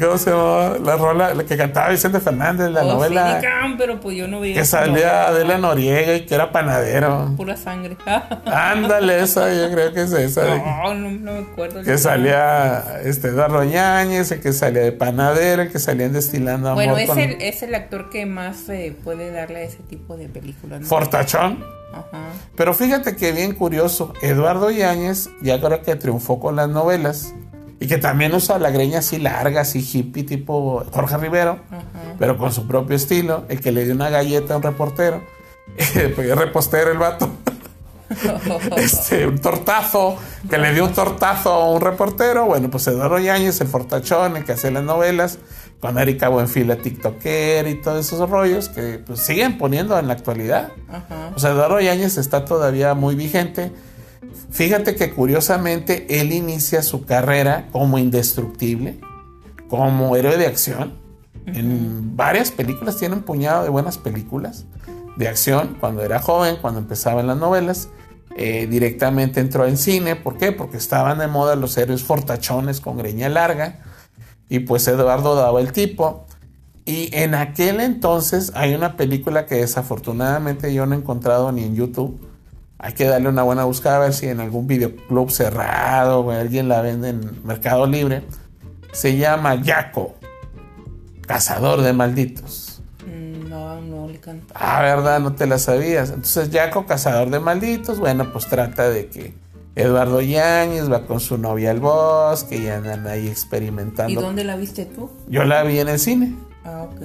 [0.00, 3.76] Cómo se llamaba la rola, la que cantaba Vicente Fernández, la Oh, novela sí, Can,
[3.76, 4.54] pero pues yo no veía.
[4.54, 5.26] que salía novela.
[5.28, 7.32] Adela Noriega y que era panadero.
[7.36, 7.96] Pura sangre.
[8.46, 10.42] Ándale, esa, yo creo que es esa.
[10.44, 11.82] de- no, no, no me acuerdo.
[11.82, 16.84] que salía este Eduardo Yáñez, el que salía de panadero, el que salían destilando amor
[16.84, 20.16] Bueno, es con el, es el actor que más eh, puede darle a ese tipo
[20.16, 20.80] de películas.
[20.80, 20.86] ¿no?
[20.86, 21.64] Fortachón.
[21.92, 22.28] Ajá.
[22.56, 27.34] Pero fíjate que bien curioso, Eduardo Yáñez ya creo que triunfó con las novelas
[27.78, 31.58] y que también usa la greña así larga, así hippie tipo Jorge Rivero,
[32.18, 35.22] pero con su propio estilo, el que le dio una galleta a un reportero,
[35.76, 37.30] pues es repostero el vato.
[38.76, 40.16] este, un tortazo,
[40.48, 42.46] que le dio un tortazo a un reportero.
[42.46, 45.38] Bueno, pues Eduardo Yáñez, el fortachón, el que hacía las novelas,
[45.80, 50.14] con Erika Buenfil, la TikToker y todos esos rollos que pues, siguen poniendo en la
[50.14, 50.72] actualidad.
[50.88, 51.32] Ajá.
[51.34, 53.72] O sea, Eduardo Yáñez está todavía muy vigente.
[54.50, 58.98] Fíjate que curiosamente él inicia su carrera como indestructible,
[59.68, 60.94] como héroe de acción.
[61.46, 64.64] En varias películas, tiene un puñado de buenas películas
[65.16, 67.88] de acción cuando era joven, cuando empezaba en las novelas.
[68.36, 70.16] Eh, directamente entró en cine.
[70.16, 70.52] ¿Por qué?
[70.52, 73.80] Porque estaban de moda los héroes fortachones con greña larga.
[74.48, 76.26] Y pues Eduardo daba el tipo.
[76.84, 81.74] Y en aquel entonces hay una película que desafortunadamente yo no he encontrado ni en
[81.74, 82.20] YouTube.
[82.78, 86.68] Hay que darle una buena buscada a ver si en algún videoclub cerrado o alguien
[86.68, 88.22] la vende en Mercado Libre.
[88.92, 90.14] Se llama Yaco,
[91.26, 92.82] Cazador de Malditos.
[93.06, 94.52] Mm, No, no le canto.
[94.54, 95.20] Ah, ¿verdad?
[95.20, 96.10] No te la sabías.
[96.10, 99.34] Entonces, Jaco, cazador de malditos, bueno, pues trata de que
[99.74, 104.20] Eduardo Yáñez va con su novia al bosque y andan ahí ¿Y experimentando.
[104.20, 105.10] dónde la viste tú?
[105.28, 106.34] Yo la vi en el cine
[106.64, 107.02] Ah, ok.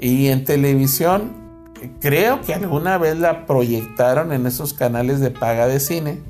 [0.00, 1.43] y en televisión.
[2.00, 6.22] Creo que alguna vez la proyectaron en esos canales de paga de cine.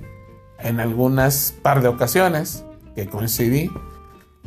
[0.58, 2.64] En algunas par de ocasiones
[2.94, 3.70] que coincidí.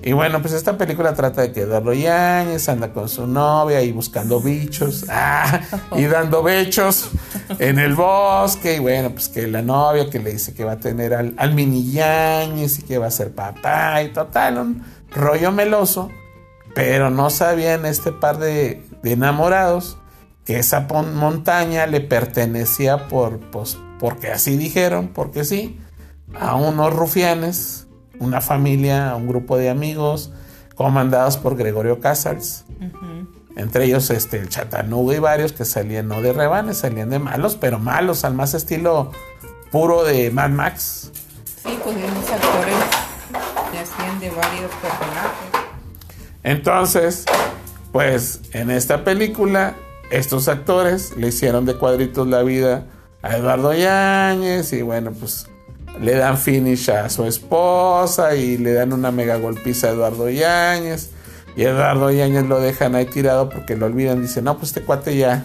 [0.01, 3.91] Y bueno, pues esta película trata de que Eduardo Yáñez anda con su novia y
[3.91, 5.59] buscando bichos ah,
[5.95, 7.09] y dando bechos
[7.57, 8.75] en el bosque.
[8.75, 11.55] Y bueno, pues que la novia que le dice que va a tener al, al
[11.55, 16.11] mini Yáñez y que va a ser papá y total, un rollo meloso.
[16.75, 19.97] Pero no sabían este par de, de enamorados
[20.47, 25.79] que esa montaña le pertenecía por, pues, porque así dijeron, porque sí,
[26.39, 27.87] a unos rufianes
[28.19, 30.31] una familia, un grupo de amigos
[30.75, 32.65] comandados por Gregorio Casals.
[33.55, 37.55] Entre ellos este, el Chatanuga y varios que salían no de rebanes, salían de malos,
[37.55, 39.11] pero malos, al más estilo
[39.71, 41.11] puro de Mad Max.
[41.45, 42.75] Sí, pues esos actores
[43.71, 45.49] que hacían de varios personajes.
[46.43, 47.25] Entonces,
[47.91, 49.75] pues en esta película,
[50.11, 52.85] estos actores le hicieron de cuadritos la vida
[53.21, 55.47] a Eduardo Yáñez y bueno, pues
[56.01, 61.11] le dan finish a su esposa y le dan una mega golpiza a Eduardo Yáñez.
[61.55, 64.21] Y Eduardo Yáñez lo dejan ahí tirado porque lo olvidan.
[64.21, 65.43] Dicen, no, pues este cuate ya,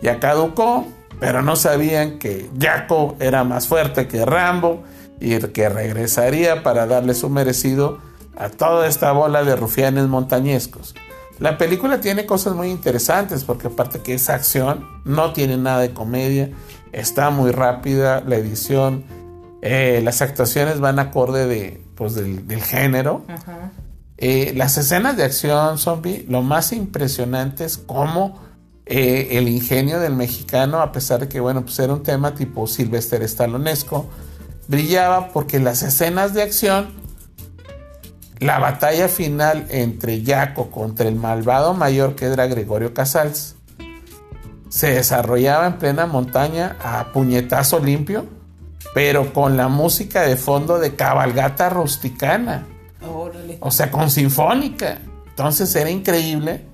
[0.00, 0.86] ya caducó.
[1.20, 4.82] Pero no sabían que Jaco era más fuerte que Rambo
[5.20, 7.98] y que regresaría para darle su merecido
[8.36, 10.94] a toda esta bola de rufianes montañescos.
[11.38, 15.92] La película tiene cosas muy interesantes porque aparte que es acción, no tiene nada de
[15.92, 16.50] comedia,
[16.92, 19.04] está muy rápida, la edición,
[19.62, 23.24] eh, las actuaciones van acorde de, pues, del, género.
[24.16, 28.40] Eh, las escenas de acción zombie, lo más impresionante es cómo
[28.86, 32.66] eh, el ingenio del mexicano, a pesar de que bueno, pues era un tema tipo
[32.66, 34.08] Sylvester Stalonesco,
[34.68, 36.88] brillaba porque las escenas de acción,
[38.38, 43.56] la batalla final entre Jaco contra el malvado mayor que era Gregorio Casals,
[44.68, 48.26] se desarrollaba en plena montaña a puñetazo limpio,
[48.92, 52.66] pero con la música de fondo de cabalgata rusticana.
[53.60, 54.98] O sea, con sinfónica.
[55.28, 56.64] Entonces era increíble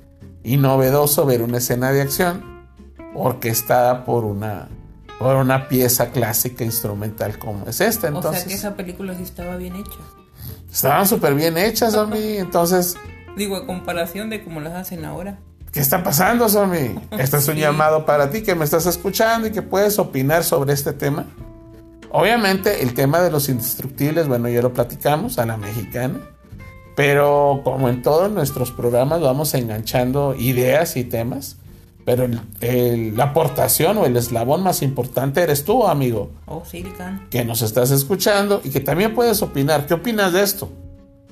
[0.42, 2.66] y novedoso ver una escena de acción
[3.14, 4.68] orquestada por una,
[5.18, 8.08] por una pieza clásica instrumental como es esta.
[8.08, 9.98] Entonces, o sea que esa película sí estaba bien hecha.
[10.72, 12.38] Estaban súper bien hechas, Zombie.
[12.38, 12.96] Entonces.
[13.36, 15.38] Digo, a comparación de cómo las hacen ahora.
[15.72, 16.98] ¿Qué está pasando, Zombie?
[17.12, 20.72] Este es un llamado para ti que me estás escuchando y que puedes opinar sobre
[20.72, 21.26] este tema.
[22.10, 26.18] Obviamente, el tema de los indestructibles, bueno, ya lo platicamos a la mexicana.
[26.96, 31.56] Pero como en todos nuestros programas vamos enganchando ideas y temas.
[32.10, 32.26] Pero
[33.14, 36.32] la aportación o el eslabón más importante eres tú, amigo.
[36.46, 37.26] Oh, Silicon.
[37.30, 39.86] Que nos estás escuchando y que también puedes opinar.
[39.86, 40.72] ¿Qué opinas de esto?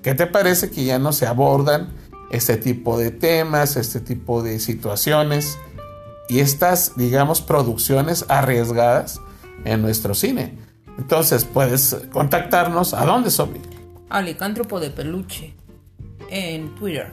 [0.02, 1.88] ¿Qué te parece que ya no se abordan
[2.30, 5.58] este tipo de temas, este tipo de situaciones
[6.28, 9.20] y estas, digamos, producciones arriesgadas
[9.64, 10.56] en nuestro cine?
[10.96, 12.94] Entonces puedes contactarnos.
[12.94, 13.60] ¿A dónde, Sobi?
[14.10, 15.54] Alicántropo de peluche
[16.30, 17.12] en Twitter.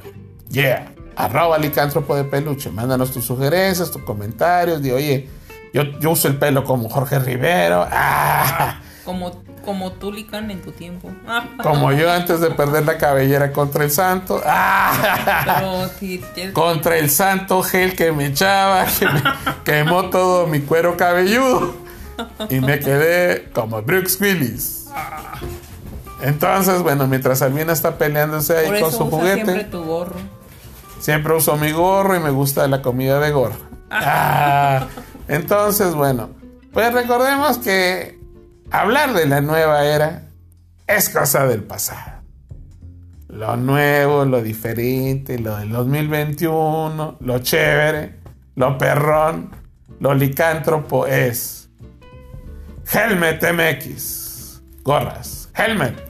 [0.52, 2.70] Yeah, arroba licántropo de peluche.
[2.70, 4.82] Mándanos tus sugerencias, tus comentarios.
[4.82, 5.30] Di, oye,
[5.74, 7.88] yo, yo uso el pelo como Jorge Rivero.
[7.92, 8.82] Ah.
[9.06, 11.12] Como, como tú, Lican, en tu tiempo.
[11.62, 14.42] como yo antes de perder la cabellera contra el santo.
[14.48, 15.62] Ah.
[16.54, 19.22] contra el santo gel que me echaba, que me
[19.64, 21.76] quemó todo mi cuero cabelludo.
[22.50, 24.88] Y me quedé como Brooks Willis.
[26.22, 29.46] Entonces, bueno, mientras Alvina está peleándose ahí con su juguete.
[29.46, 30.16] Siempre tu gorro.
[31.06, 33.60] Siempre uso mi gorro y me gusta la comida de gorro.
[33.92, 34.88] Ah,
[35.28, 36.32] entonces, bueno,
[36.74, 38.18] pues recordemos que
[38.72, 40.24] hablar de la nueva era
[40.88, 42.24] es cosa del pasado.
[43.28, 48.16] Lo nuevo, lo diferente, lo del 2021, lo chévere,
[48.56, 49.52] lo perrón,
[50.00, 51.70] lo licántropo es
[52.92, 54.60] Helmet MX.
[54.82, 55.50] Gorras.
[55.54, 56.05] Helmet.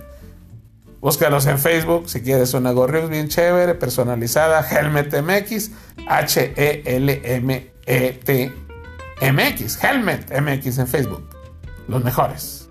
[1.05, 4.67] Búscalos en Facebook si quieres una gorra bien chévere, personalizada.
[4.67, 5.69] Helmet MX.
[6.07, 6.93] H-E-L-M-E-T
[9.21, 9.83] MX.
[9.83, 11.29] Helmet MX en Facebook.
[11.87, 12.67] Los mejores.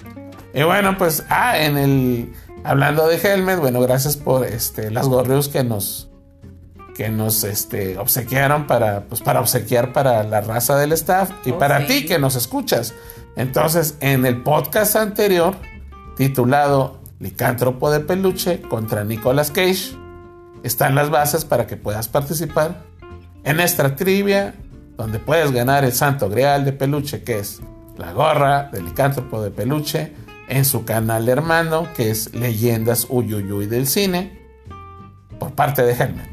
[0.52, 2.32] Y bueno, pues, ah, en el.
[2.64, 6.10] Hablando de Helmet, bueno, gracias por este, las gorreos que nos
[6.96, 11.58] que nos este, obsequiaron para, pues, para obsequiar para la raza del staff y oh,
[11.58, 12.94] para ti que nos escuchas.
[13.36, 15.54] Entonces, en el podcast anterior,
[16.16, 19.96] titulado Licántropo de Peluche contra Nicolas Cage,
[20.62, 22.82] están las bases para que puedas participar
[23.44, 24.54] en esta trivia,
[24.96, 27.60] donde puedes ganar el santo grial de peluche, que es
[27.98, 30.12] la gorra del licántropo de peluche,
[30.48, 34.38] en su canal hermano, que es Leyendas Uyuyuy del Cine,
[35.38, 36.28] por parte de Helmet.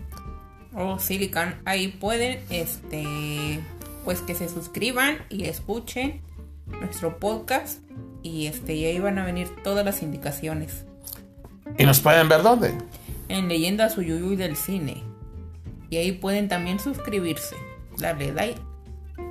[0.73, 3.59] Oh, Silicon, ahí pueden, este,
[4.05, 6.21] pues que se suscriban y escuchen
[6.67, 7.79] nuestro podcast
[8.23, 10.85] y este y ahí van a venir todas las indicaciones.
[11.77, 12.73] ¿Y nos pueden ver dónde?
[13.29, 15.03] En Leyendas Uyuyuy del Cine.
[15.89, 17.55] Y ahí pueden también suscribirse,
[17.97, 18.59] darle like,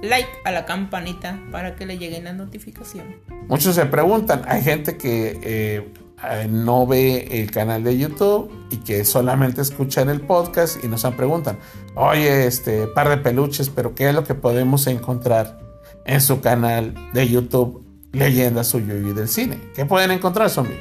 [0.03, 3.17] like a la campanita para que le lleguen las notificaciones.
[3.49, 8.77] Muchos se preguntan, hay gente que eh, eh, no ve el canal de YouTube y
[8.79, 11.59] que solamente escuchan el podcast y nos preguntan,
[11.95, 15.59] oye, este par de peluches, pero ¿qué es lo que podemos encontrar
[16.05, 19.59] en su canal de YouTube Leyendas y del Cine.
[19.75, 20.79] ¿Qué pueden encontrar, zombie?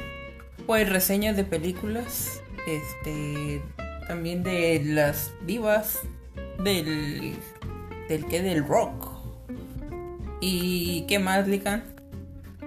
[0.66, 3.62] Pues reseñas de películas, este,
[4.08, 5.98] también de las vivas,
[6.62, 7.34] del,
[8.08, 9.08] del que del rock.
[10.40, 11.84] ¿Y qué más, Lican?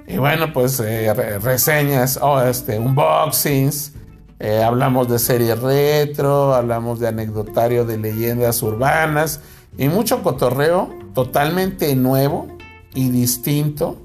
[0.07, 3.93] Y bueno, pues eh, reseñas, oh, este, unboxings,
[4.39, 9.39] eh, hablamos de series retro, hablamos de anecdotario de leyendas urbanas
[9.77, 12.47] y mucho cotorreo totalmente nuevo
[12.93, 14.02] y distinto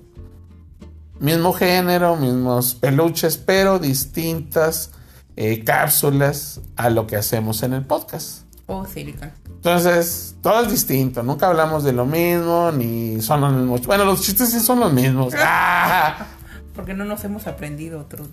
[1.21, 4.91] mismo género, mismos peluches, pero distintas
[5.37, 8.43] eh, cápsulas a lo que hacemos en el podcast.
[8.67, 9.15] Oh, sí,
[9.47, 11.23] Entonces, todo es distinto.
[11.23, 13.87] Nunca hablamos de lo mismo, ni son los mismos.
[13.87, 15.33] Bueno, los chistes sí son los mismos.
[15.39, 16.27] ¡Ah!
[16.75, 18.29] Porque no nos hemos aprendido otros.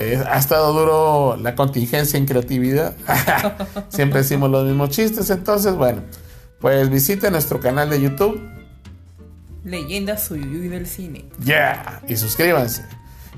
[0.00, 2.94] Eh, ha estado duro la contingencia en creatividad.
[3.88, 5.30] Siempre decimos los mismos chistes.
[5.30, 6.02] Entonces, bueno,
[6.60, 8.40] pues visite nuestro canal de YouTube.
[9.70, 11.26] Leyendas y del cine.
[11.44, 12.84] Yeah, y suscríbanse.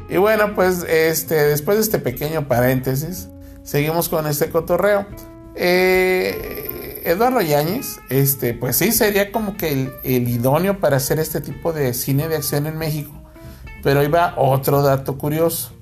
[0.09, 3.28] Y bueno, pues este, después de este pequeño paréntesis,
[3.62, 5.07] seguimos con este cotorreo.
[5.55, 11.72] Eh, Eduardo Yáñez, este, pues sí, sería como que el, idóneo para hacer este tipo
[11.72, 13.12] de cine de acción en México.
[13.83, 15.72] Pero ahí va otro dato curioso.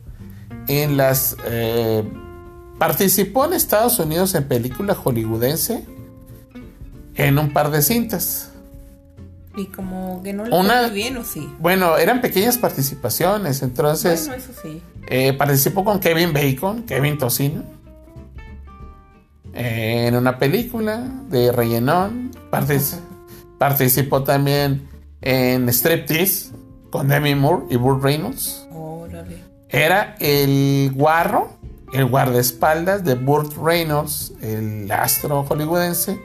[0.69, 2.05] En las eh,
[2.79, 5.85] participó en Estados Unidos en película hollywoodense
[7.15, 8.53] en un par de cintas.
[9.57, 11.53] Y como que no le Una, muy bien, ¿o sí?
[11.59, 14.27] Bueno, eran pequeñas participaciones, entonces.
[14.29, 14.83] Bueno, eso sí.
[15.09, 17.65] Eh, participó con Kevin Bacon, Kevin Tocino.
[19.55, 22.31] en una película de Rellenón.
[23.59, 24.89] participó también
[25.21, 26.51] en Striptease
[26.91, 28.69] con Demi Moore y Burt Reynolds.
[28.71, 29.43] Órale.
[29.69, 31.59] Era el guarro,
[31.93, 36.21] el guardaespaldas de Burt Reynolds, el astro hollywoodense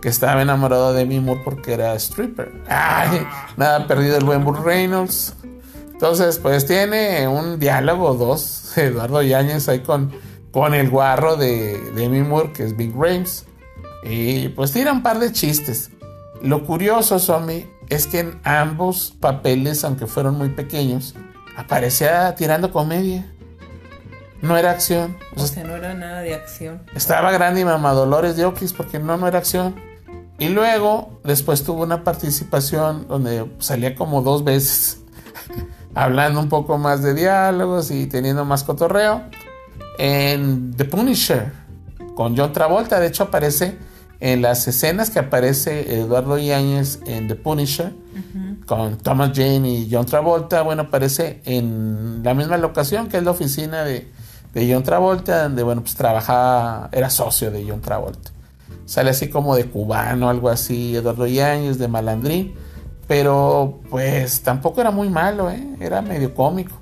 [0.00, 2.52] que estaba enamorado de Demi Moore porque era stripper.
[2.68, 3.26] Ay,
[3.56, 5.34] nada perdido el buen Burt Reynolds.
[5.92, 10.12] Entonces, pues tiene un diálogo dos, Eduardo Yáñez ahí con,
[10.52, 13.46] con el guarro de, Demi Moore, que es Big Rames.
[14.04, 15.90] Y pues tira un par de chistes.
[16.40, 21.16] Lo curioso, Somi, es que en ambos papeles, aunque fueron muy pequeños,
[21.56, 23.26] aparecía tirando comedia.
[24.40, 25.16] No era acción.
[25.34, 26.82] O, sea, no era nada de acción.
[26.94, 29.87] Estaba grande y mamá Dolores de Oquis porque no, no era acción.
[30.38, 35.00] Y luego, después tuvo una participación donde salía como dos veces,
[35.94, 39.22] hablando un poco más de diálogos y teniendo más cotorreo,
[39.98, 41.52] en The Punisher,
[42.14, 43.00] con John Travolta.
[43.00, 43.78] De hecho, aparece
[44.20, 47.92] en las escenas que aparece Eduardo Yáñez en The Punisher,
[48.64, 50.62] con Thomas Jane y John Travolta.
[50.62, 54.08] Bueno, aparece en la misma locación que es la oficina de,
[54.54, 58.30] de John Travolta, donde, bueno, pues trabajaba, era socio de John Travolta.
[58.88, 62.54] Sale así como de cubano, algo así, Eduardo Yáñez, de malandrín.
[63.06, 65.62] Pero pues tampoco era muy malo, ¿eh?
[65.78, 66.80] Era medio cómico.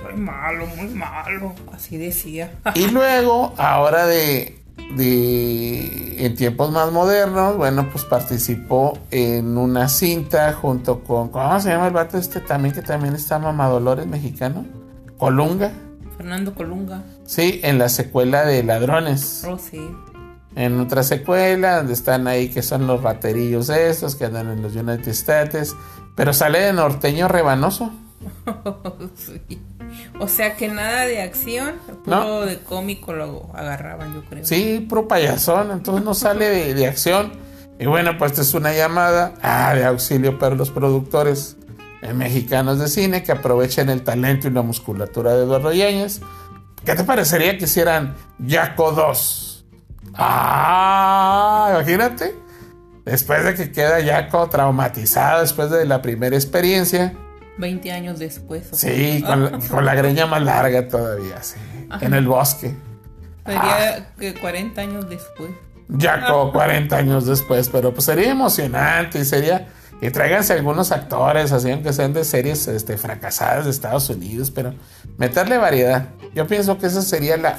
[0.00, 2.52] Muy malo, muy malo, así decía.
[2.76, 4.62] y luego, ahora de,
[4.94, 11.70] de, en tiempos más modernos, bueno, pues participó en una cinta junto con, ¿cómo se
[11.70, 14.66] llama el vato este también que también está Mamadolores mexicano?
[15.18, 15.72] Colunga.
[16.16, 17.02] Fernando Colunga.
[17.24, 19.44] Sí, en la secuela de Ladrones.
[19.48, 19.80] Oh, sí
[20.56, 24.74] en otra secuela, donde están ahí que son los raterillos esos que andan en los
[24.74, 25.74] United States,
[26.16, 27.92] pero sale de norteño rebanoso.
[30.18, 31.74] O sea que nada de acción,
[32.04, 34.44] puro de cómico lo agarraban, yo creo.
[34.44, 37.32] Sí, pro payasón, entonces no sale de, acción.
[37.78, 41.56] Y bueno, pues esta es una llamada ah, de auxilio para los productores
[42.02, 46.20] eh, mexicanos de cine que aprovechen el talento y la musculatura de Eduardo Yáñez.
[46.84, 48.14] ¿Qué te parecería que hicieran
[48.46, 49.49] Jaco 2?
[50.14, 52.34] Ah, imagínate.
[53.04, 57.14] Después de que queda Jaco traumatizado después de la primera experiencia.
[57.58, 58.68] 20 años después.
[58.72, 59.22] Sí,
[59.70, 61.58] con, la, greña más larga todavía, sí.
[62.00, 62.74] En el bosque.
[63.44, 64.14] Sería ah.
[64.18, 65.50] que 40 años después.
[65.98, 69.66] Jaco, 40 años después, pero pues sería emocionante y sería
[70.02, 74.74] y tráiganse algunos actores, así aunque sean de series este, fracasadas de Estados Unidos, pero
[75.18, 76.08] meterle variedad.
[76.34, 77.56] Yo pienso que esa sería la,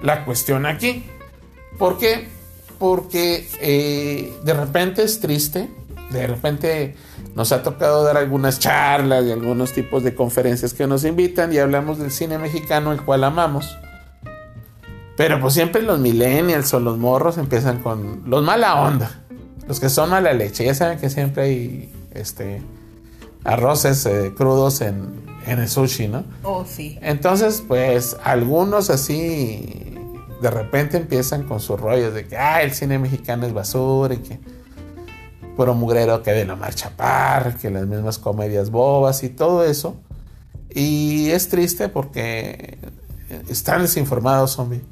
[0.00, 1.04] la cuestión aquí.
[1.78, 2.28] ¿Por qué?
[2.78, 5.68] Porque eh, de repente es triste,
[6.10, 6.94] de repente
[7.34, 11.58] nos ha tocado dar algunas charlas y algunos tipos de conferencias que nos invitan y
[11.58, 13.76] hablamos del cine mexicano, el cual amamos.
[15.16, 19.22] Pero pues siempre los millennials o los morros empiezan con los mala onda,
[19.66, 20.64] los que son mala leche.
[20.64, 22.62] Ya saben que siempre hay este
[23.44, 26.24] arroces eh, crudos en, en el sushi, ¿no?
[26.42, 26.98] Oh, sí.
[27.00, 29.95] Entonces, pues algunos así
[30.46, 34.18] de repente empiezan con sus rollos de que ah, el cine mexicano es basura y
[34.18, 34.38] que
[35.56, 39.96] puro mugrero que de la marcha par, que las mismas comedias bobas y todo eso.
[40.70, 42.78] Y es triste porque
[43.48, 44.82] están desinformados, zombie.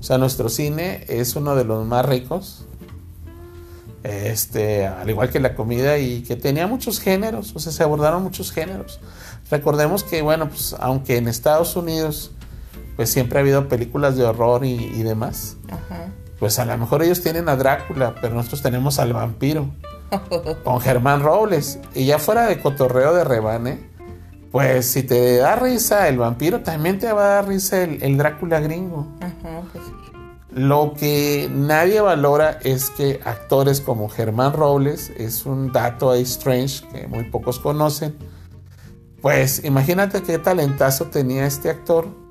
[0.00, 2.64] O sea, nuestro cine es uno de los más ricos.
[4.02, 8.22] Este, al igual que la comida y que tenía muchos géneros, o sea, se abordaron
[8.22, 8.98] muchos géneros.
[9.50, 12.30] Recordemos que, bueno, pues aunque en Estados Unidos
[13.02, 15.56] pues siempre ha habido películas de horror y, demás.
[16.38, 19.70] Pues a lo mejor ellos tienen a Drácula, pero nosotros tenemos al vampiro.
[20.62, 21.80] con Germán Robles.
[21.96, 23.90] Y ya fuera de cotorreo de rebane,
[24.52, 28.16] pues si te da risa el vampiro, también te va a dar risa el, el
[28.16, 29.08] Drácula gringo.
[29.20, 29.82] Ajá, pues.
[30.52, 36.86] Lo que nadie valora es que actores como Germán Robles, es un dato ahí strange
[36.92, 38.16] que muy pocos conocen,
[39.20, 42.21] pues imagínate qué talentazo tenía este actor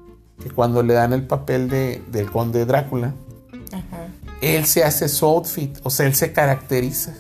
[0.41, 3.13] que cuando le dan el papel de, del conde Drácula,
[3.71, 4.07] Ajá.
[4.41, 7.13] él se hace su outfit, o sea, él se caracteriza.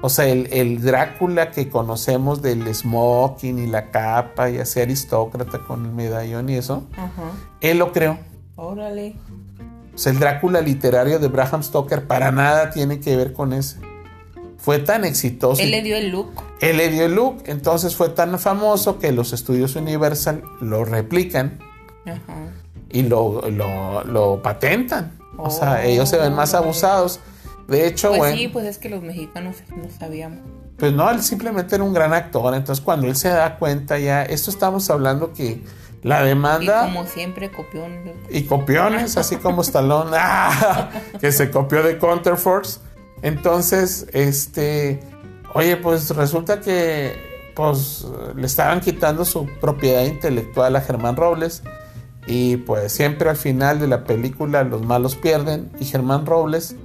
[0.00, 5.58] O sea, el, el Drácula que conocemos del smoking y la capa y así aristócrata
[5.64, 7.32] con el medallón y eso, Ajá.
[7.60, 8.16] él lo creó.
[8.54, 9.16] Órale.
[9.94, 13.78] O sea, el Drácula literario de Bram Stoker para nada tiene que ver con ese.
[14.56, 15.60] Fue tan exitoso.
[15.62, 16.30] Él le dio el look.
[16.60, 21.58] Él le dio el look, entonces fue tan famoso que los estudios Universal lo replican
[22.12, 22.52] Ajá.
[22.90, 25.18] y lo, lo, lo patentan.
[25.36, 25.86] O sea, Oh.
[25.86, 27.20] ellos se ven más abusados.
[27.68, 30.40] De hecho, Pues bueno, sí, pues es que los mexicanos no sabíamos.
[30.78, 32.54] pues no, él simplemente era un gran actor.
[32.54, 35.62] Entonces, cuando él se da cuenta ya, esto estamos hablando que
[36.02, 38.12] la Y demanda como siempre copió un...
[38.30, 40.88] y copiones, así como Stallone, ¡ah!
[41.20, 42.80] que se copió de Counterforce.
[43.22, 45.00] Entonces, este,
[45.54, 47.16] oye, pues resulta que
[47.54, 48.06] pues
[48.36, 51.62] le estaban quitando su propiedad intelectual a Germán Robles
[52.28, 56.76] y pues siempre al final de la película los malos pierden y Germán Robles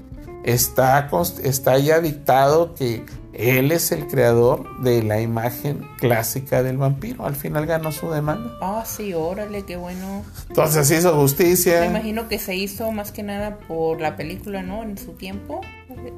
[0.46, 1.10] está,
[1.44, 7.26] está ya dictado que él es el creador de la imagen clásica del vampiro.
[7.26, 8.52] Al final ganó su demanda.
[8.62, 10.24] Ah, sí, órale, qué bueno.
[10.50, 11.86] Entonces hizo Me justicia.
[11.86, 14.84] imagino que se hizo más que nada por la película, ¿no?
[14.84, 15.62] En su tiempo.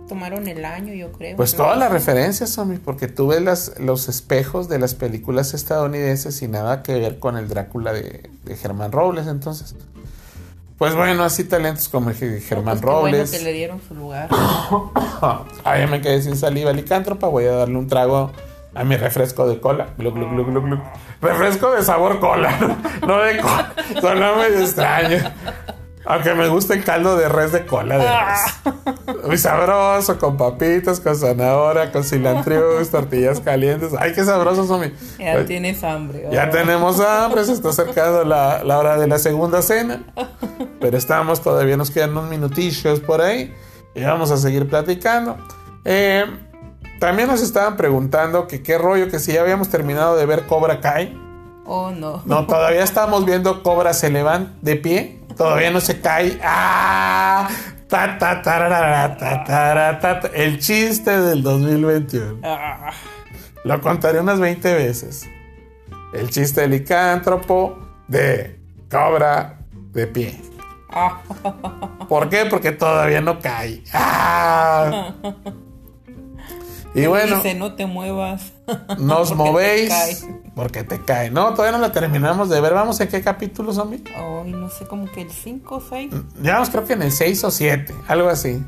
[0.07, 1.35] Tomaron el año, yo creo.
[1.35, 6.41] Pues todas las referencias, Somi, porque tú ves las, los espejos de las películas estadounidenses
[6.41, 9.75] y nada que ver con el Drácula de, de Germán Robles, entonces.
[10.77, 13.31] Pues bueno, así talentos como Germán Pues qué bueno Robles.
[13.31, 14.27] que le dieron su lugar.
[15.63, 18.31] Ay, me quedé sin saliva licántropa, voy a darle un trago
[18.73, 19.87] a mi refresco de cola.
[19.97, 20.79] Gluc, gluc, gluc, gluc, gluc.
[21.21, 23.73] Refresco de sabor cola, no, de cola.
[24.01, 25.17] Suena medio extraño.
[26.07, 29.25] Aunque me gusta el caldo de res de cola de res.
[29.25, 33.91] Muy sabroso, con papitas, con zanahoria, con cilantro, tortillas calientes.
[33.97, 34.91] Ay, qué sabrosos son mi.
[35.17, 36.27] Ya tienes hambre.
[36.31, 36.51] Ya oh.
[36.51, 40.03] tenemos hambre, se está acercando la, la hora de la segunda cena.
[40.85, 43.51] Pero estamos, todavía nos quedan unos minutillos por ahí.
[43.95, 45.35] Y vamos a seguir platicando.
[45.83, 46.25] Eh,
[46.99, 50.81] también nos estaban preguntando que qué rollo, que si ya habíamos terminado de ver Cobra
[50.81, 51.19] Kai.
[51.65, 52.21] Oh, no.
[52.25, 55.21] No, todavía estamos viendo Cobra se levanta de pie.
[55.35, 56.39] Todavía no se cae.
[56.43, 57.49] ¡Ah!
[57.87, 60.27] Ta, ta, tararara, ta, tara, ta, ta.
[60.35, 62.41] El chiste del 2021.
[62.43, 62.91] Ah,
[63.63, 65.27] Lo contaré unas 20 veces.
[66.13, 67.75] El chiste del licántropo
[68.07, 69.57] de cobra
[69.91, 70.54] de pie.
[70.89, 71.21] Ah.
[72.07, 72.45] ¿Por qué?
[72.45, 73.83] Porque todavía no cae.
[73.93, 75.13] ¡Ah!
[76.95, 78.53] Y bueno, Dice, no te muevas.
[78.99, 80.15] nos porque te movéis cae.
[80.55, 81.29] porque te cae.
[81.29, 82.73] No, todavía no la terminamos de ver.
[82.73, 84.01] Vamos en qué capítulo, zombie.
[84.15, 86.13] Ay, no sé, como que el 5 o 6.
[86.41, 88.63] Llevamos creo que en el 6 o 7, algo así.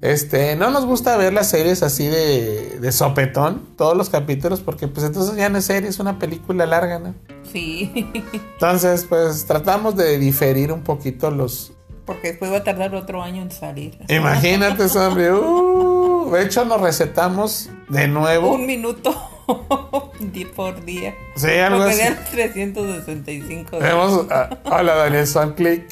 [0.00, 4.86] Este, no nos gusta ver las series así de, de sopetón, todos los capítulos, porque
[4.86, 7.14] pues entonces ya no es serie, es una película larga, ¿no?
[7.50, 7.90] Sí.
[8.32, 11.72] Entonces, pues tratamos de diferir un poquito los...
[12.04, 13.98] Porque después va a tardar otro año en salir.
[14.08, 15.32] Imagínate, hombre.
[16.18, 18.52] Uh, de hecho, nos recetamos de nuevo.
[18.52, 19.14] Un minuto
[20.56, 21.14] por día.
[21.36, 21.96] Sí, algo así.
[21.98, 23.82] sean 365 días.
[23.82, 24.26] Vemos,
[24.64, 25.86] hola Daniel Swan, click.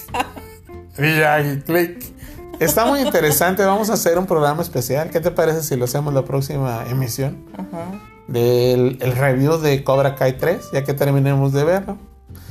[0.99, 2.16] Villagui, click.
[2.59, 3.65] Está muy interesante.
[3.65, 5.11] Vamos a hacer un programa especial.
[5.11, 7.45] ¿Qué te parece si lo hacemos la próxima emisión?
[7.55, 8.01] Ajá.
[8.29, 11.99] Del el review de Cobra Kai 3, ya que terminemos de verlo.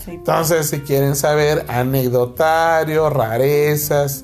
[0.04, 0.12] Sí.
[0.12, 4.24] Entonces, si quieren saber anecdotario, rarezas,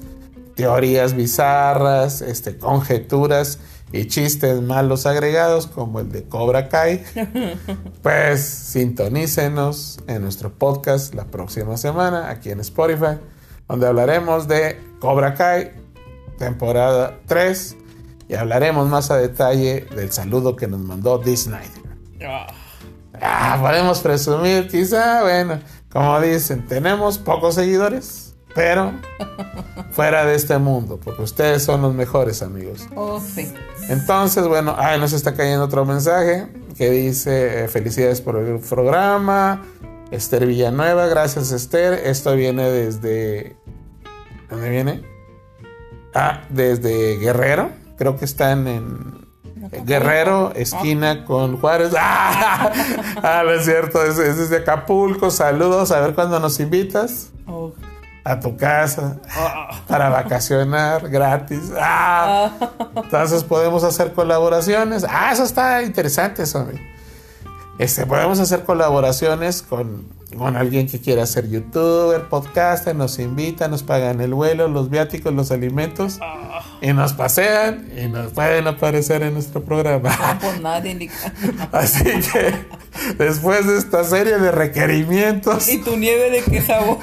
[0.55, 3.59] teorías bizarras, este, conjeturas
[3.91, 7.03] y chistes malos agregados como el de Cobra Kai,
[8.01, 13.17] pues sintonícenos en nuestro podcast la próxima semana aquí en Spotify,
[13.71, 15.71] donde hablaremos de Cobra Kai,
[16.37, 17.77] temporada 3,
[18.27, 21.65] y hablaremos más a detalle del saludo que nos mandó Disney.
[22.21, 22.47] Ah,
[23.21, 25.59] Ah, podemos presumir, quizá, bueno,
[25.91, 28.91] como dicen, tenemos pocos seguidores, pero
[29.91, 32.87] fuera de este mundo, porque ustedes son los mejores amigos.
[32.95, 33.53] Oh, sí.
[33.87, 36.47] Entonces, bueno, ay, nos está cayendo otro mensaje
[36.77, 39.61] que dice, eh, felicidades por el programa,
[40.11, 43.55] Esther Villanueva, gracias Esther, esto viene desde,
[44.49, 45.03] ¿dónde viene?
[46.13, 49.21] Ah, desde Guerrero, creo que están en...
[49.85, 51.93] Guerrero, esquina con Juárez.
[51.97, 52.71] ¡Ah!
[53.23, 55.29] Ah, no es cierto, es, es desde Acapulco.
[55.31, 57.71] Saludos, a ver cuándo nos invitas Oh.
[58.25, 59.81] a tu casa Ah.
[59.87, 61.71] para vacacionar gratis.
[61.79, 62.51] ¡Ah!
[62.95, 65.05] Entonces podemos hacer colaboraciones.
[65.07, 66.73] Ah, eso está interesante, Somi.
[67.81, 70.07] Este, podemos hacer colaboraciones con,
[70.37, 75.33] con alguien que quiera ser youtuber, podcaster, nos invitan, nos pagan el vuelo, los viáticos,
[75.33, 76.19] los alimentos
[76.79, 80.09] y nos pasean y nos pueden aparecer en nuestro programa.
[80.15, 81.09] No por nadie, ni-
[81.71, 82.53] Así que
[83.17, 86.99] después de esta serie de requerimientos ¿Y tu nieve de qué sabor?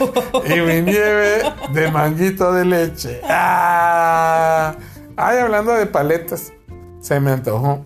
[0.47, 3.20] y mi nieve de manguito de leche.
[3.29, 4.76] ¡Ah!
[5.16, 6.53] Ay, hablando de paletas,
[7.01, 7.85] se me antojó.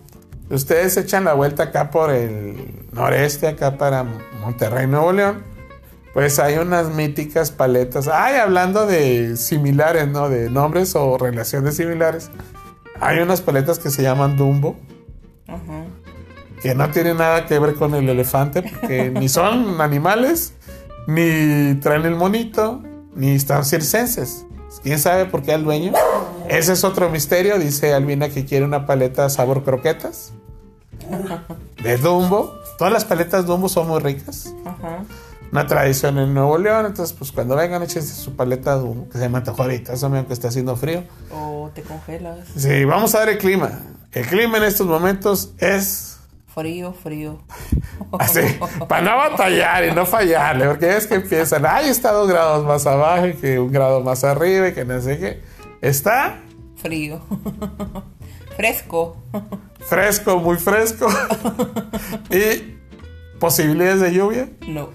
[0.53, 4.03] Ustedes echan la vuelta acá por el noreste, acá para
[4.39, 5.43] Monterrey, Nuevo León.
[6.13, 8.07] Pues hay unas míticas paletas.
[8.07, 10.29] Ay, hablando de similares, ¿no?
[10.29, 12.29] De nombres o relaciones similares.
[12.99, 14.75] Hay unas paletas que se llaman Dumbo
[15.47, 15.85] Ajá.
[16.61, 20.53] que no tiene nada que ver con el elefante, porque ni son animales,
[21.07, 22.83] ni traen el monito,
[23.15, 24.45] ni están circenses.
[24.83, 25.93] ¿Quién sabe por qué al dueño?
[26.47, 27.57] Ese es otro misterio.
[27.57, 30.33] Dice Albina que quiere una paleta sabor croquetas.
[31.81, 32.53] De Dumbo.
[32.77, 34.53] Todas las paletas Dumbo son muy ricas.
[34.65, 35.03] Ajá.
[35.51, 36.85] Una tradición en Nuevo León.
[36.85, 39.93] Entonces, pues cuando vengan, échense su paleta Dumbo, que se me antojó ahorita.
[39.93, 41.03] Eso que está haciendo frío.
[41.31, 42.39] O te congelas.
[42.55, 43.71] Sí, vamos a ver el clima.
[44.11, 46.13] El clima en estos momentos es
[46.53, 47.39] Frío, frío.
[48.19, 48.41] Así,
[48.87, 52.85] para no batallar y no fallarle, porque es que empiezan, ay, está dos grados más
[52.85, 55.41] abajo y que un grado más arriba y que no sé qué.
[55.81, 56.43] Está
[56.83, 57.21] Frío.
[58.55, 59.17] Fresco.
[59.79, 61.07] fresco, muy fresco.
[62.29, 62.77] y
[63.39, 64.89] posibilidades de lluvia, No.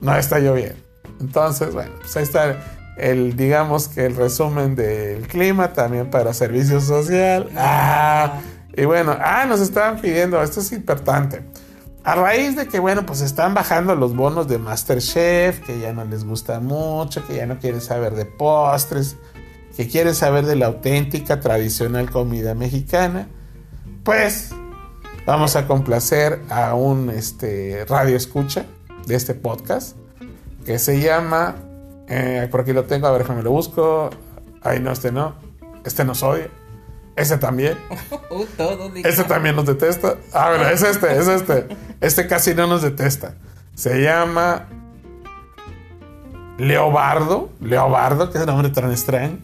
[0.00, 0.76] no está lloviendo.
[1.20, 2.56] Entonces, bueno, pues ahí está
[2.98, 7.48] el, digamos que el resumen del clima también para servicio social.
[7.56, 8.40] Ah,
[8.76, 11.42] y bueno, ah, nos estaban pidiendo, esto es importante.
[12.04, 16.04] A raíz de que, bueno, pues están bajando los bonos de Masterchef, que ya no
[16.04, 19.16] les gusta mucho, que ya no quieren saber de postres,
[19.76, 23.28] que quieren saber de la auténtica, tradicional comida mexicana,
[24.04, 24.50] pues
[25.26, 28.64] vamos a complacer a un este, radio escucha
[29.06, 29.96] de este podcast,
[30.64, 31.56] que se llama,
[32.08, 34.10] eh, por aquí lo tengo, a ver, déjame lo busco,
[34.62, 35.34] ay no, este no,
[35.84, 36.48] este nos odia,
[37.16, 37.78] ese también.
[38.28, 38.90] Uh, todo.
[38.96, 40.16] Este también nos detesta.
[40.32, 41.68] Ah, bueno, es este, es este.
[42.00, 43.34] Este casi no nos detesta.
[43.74, 44.66] Se llama
[46.58, 47.50] Leobardo.
[47.60, 49.38] Leobardo, que es un nombre tan extraño.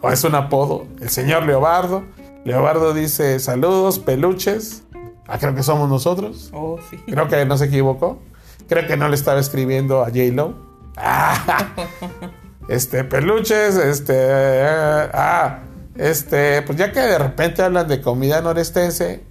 [0.00, 0.86] O es un apodo.
[1.00, 2.04] El señor Leobardo.
[2.44, 4.84] Leobardo dice: Saludos, peluches.
[5.26, 6.50] Ah, creo que somos nosotros.
[6.52, 6.96] Oh, sí.
[7.06, 8.20] Creo que no se equivocó.
[8.68, 10.54] Creo que no le estaba escribiendo a J-Lo.
[10.96, 11.68] Ah,
[12.68, 14.14] este, peluches, este.
[14.16, 15.60] eh, ah,
[15.96, 16.62] este.
[16.62, 19.24] Pues ya que de repente hablan de comida norestense,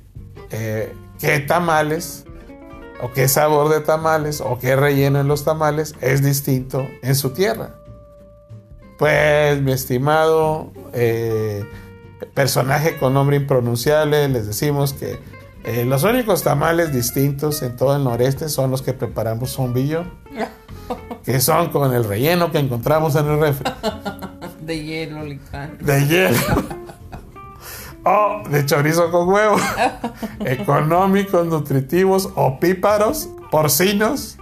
[0.51, 2.25] eh, ¿qué tamales?
[3.01, 7.31] O qué sabor de tamales, o qué relleno en los tamales es distinto en su
[7.31, 7.75] tierra.
[8.99, 11.63] Pues, mi estimado eh,
[12.35, 15.19] personaje con nombre impronunciable, les decimos que
[15.63, 20.03] eh, los únicos tamales distintos en todo el noreste son los que preparamos zombillo,
[21.25, 23.71] que son con el relleno que encontramos en el refri,
[24.61, 25.77] De hielo, licán.
[25.81, 26.37] de hielo
[28.03, 29.57] o de chorizo con huevo,
[30.45, 34.37] económicos, nutritivos, o píparos, porcinos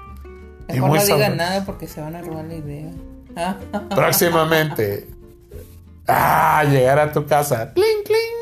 [0.74, 2.92] y muy no digan nada porque se van a robar la idea.
[3.96, 5.08] Próximamente.
[6.08, 7.74] Ah, llegar a tu casa.
[7.74, 8.40] Cling, cling.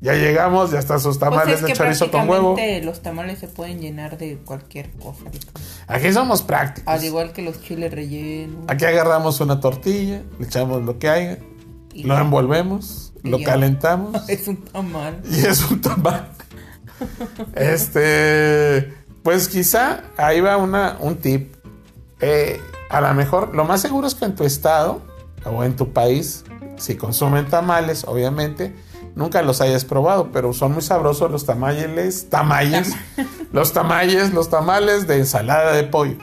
[0.00, 2.56] Ya llegamos, ya están sus tamales pues es de chorizo con huevo.
[2.82, 5.24] los tamales se pueden llenar de cualquier cosa.
[5.86, 6.92] Aquí somos prácticos.
[6.92, 8.64] Al igual que los chiles rellenos.
[8.68, 11.38] Aquí agarramos una tortilla, le echamos lo que haya,
[11.94, 15.20] Y lo envolvemos, lo calentamos Es un tamal.
[15.30, 16.28] y es un tamal.
[17.54, 21.54] Este, pues quizá ahí va una, un tip.
[22.20, 22.58] Eh,
[22.88, 25.02] a lo mejor, lo más seguro es que en tu estado
[25.44, 26.44] o en tu país,
[26.76, 28.74] si consumen tamales, obviamente,
[29.14, 32.94] nunca los hayas probado, pero son muy sabrosos los tamales, tamales,
[33.52, 36.16] los tamales, los tamales de ensalada de pollo.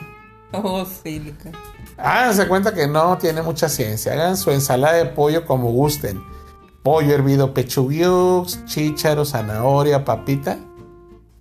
[0.52, 1.52] Oh, sí, licán.
[1.96, 4.12] Háganse cuenta que no tiene mucha ciencia.
[4.12, 6.22] Hagan su ensalada de pollo como gusten.
[6.84, 10.58] Pollo hervido pechuguiux, chícharo, zanahoria, papita.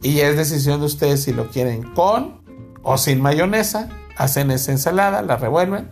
[0.01, 2.41] Y ya es decisión de ustedes si lo quieren con
[2.81, 3.89] o sin mayonesa.
[4.17, 5.89] Hacen esa ensalada, la revuelven.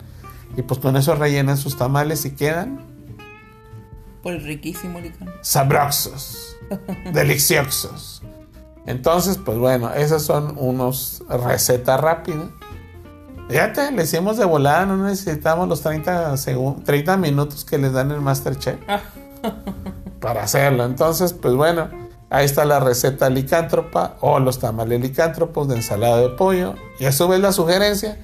[0.56, 2.80] Y pues con eso rellenan sus tamales y quedan
[4.22, 5.28] Pues riquísimo, licán.
[5.42, 6.56] sabrosos,
[7.12, 8.22] deliciosos.
[8.86, 12.46] Entonces, pues bueno, esas son unos recetas rápidas.
[13.48, 18.10] Fíjate, le hicimos de volada, no necesitamos los 30, segun- 30 minutos que les dan
[18.12, 18.76] en Masterchef
[20.20, 20.84] para hacerlo.
[20.84, 21.88] Entonces, pues bueno,
[22.30, 26.74] ahí está la receta licántropa o los tamales licántropos de ensalada de pollo.
[26.98, 28.18] Y a su vez la sugerencia,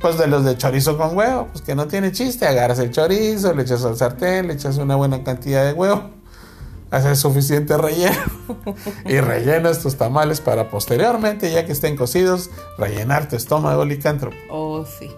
[0.00, 2.46] pues de los de chorizo con huevo, pues que no tiene chiste.
[2.46, 6.10] Agarras el chorizo, le echas al sartén, le echas una buena cantidad de huevo.
[6.90, 8.16] hacer suficiente relleno
[9.04, 14.36] y rellenas tus tamales para posteriormente, ya que estén cocidos, rellenar tu estómago licántropo.
[14.50, 15.10] Oh, sí.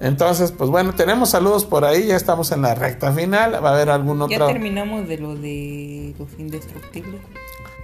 [0.00, 3.74] Entonces, pues bueno, tenemos saludos por ahí, ya estamos en la recta final, va a
[3.74, 4.36] haber algún otro...
[4.36, 7.20] Ya terminamos de lo de los indestructibles.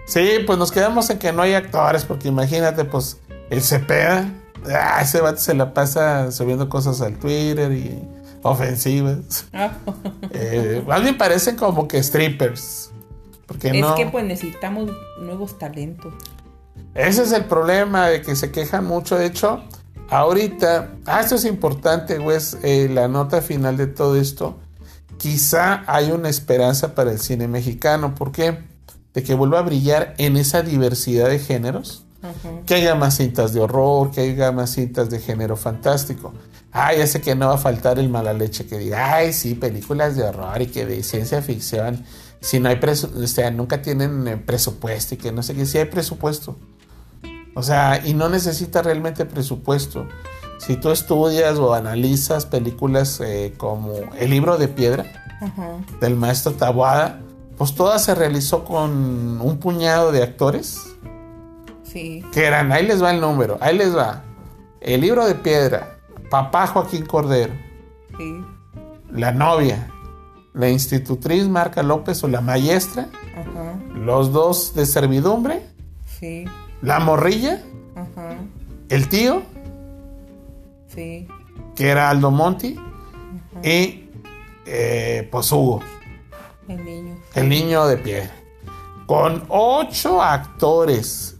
[0.06, 4.28] Sí, pues nos quedamos en que no hay actores, porque imagínate, pues, el Cepeda,
[4.66, 8.02] ah, ese vato se la pasa subiendo cosas al Twitter y
[8.42, 9.46] ofensivas.
[9.52, 9.72] Ah.
[10.32, 12.90] Eh, más bien parecen como que strippers.
[13.46, 13.94] Porque es no.
[13.96, 14.90] que pues necesitamos
[15.20, 16.14] nuevos talentos.
[16.94, 19.16] Ese es el problema de que se quejan mucho.
[19.16, 19.62] De hecho,
[20.10, 24.58] ahorita, ah, esto es importante, güey, es, eh, la nota final de todo esto.
[25.18, 28.14] Quizá hay una esperanza para el cine mexicano.
[28.14, 28.58] ¿Por qué?
[29.12, 32.04] De que vuelva a brillar en esa diversidad de géneros.
[32.66, 36.34] Que haya más cintas de horror, que haya más cintas de género fantástico.
[36.72, 39.54] Ay, ya sé que no va a faltar el mala leche que diga, ay, sí,
[39.54, 42.04] películas de horror y que de ciencia ficción.
[42.40, 45.66] Si no hay presupuesto, o sea, nunca tienen eh, presupuesto y que no sé qué,
[45.66, 46.56] sí hay presupuesto.
[47.54, 50.06] O sea, y no necesita realmente presupuesto.
[50.58, 55.04] Si tú estudias o analizas películas eh, como El libro de piedra
[56.00, 57.20] del maestro Tabuada,
[57.56, 60.78] pues toda se realizó con un puñado de actores
[61.82, 62.24] Sí.
[62.32, 64.22] que eran, ahí les va el número, ahí les va.
[64.80, 65.98] El libro de piedra,
[66.30, 67.52] papá Joaquín Cordero,
[68.16, 68.44] Sí.
[69.10, 69.88] la novia,
[70.52, 73.74] la institutriz Marca López o la maestra, Ajá.
[73.94, 75.66] los dos de servidumbre,
[76.18, 76.44] Sí.
[76.82, 77.62] La morrilla,
[77.94, 78.36] Ajá.
[78.88, 79.42] el tío,
[80.88, 81.28] Sí.
[81.76, 82.76] que era Aldo Monti,
[83.62, 84.08] y
[84.66, 85.80] eh, pues Hugo,
[86.68, 87.16] El niño.
[87.34, 88.30] el niño de piedra.
[89.06, 91.36] Con ocho actores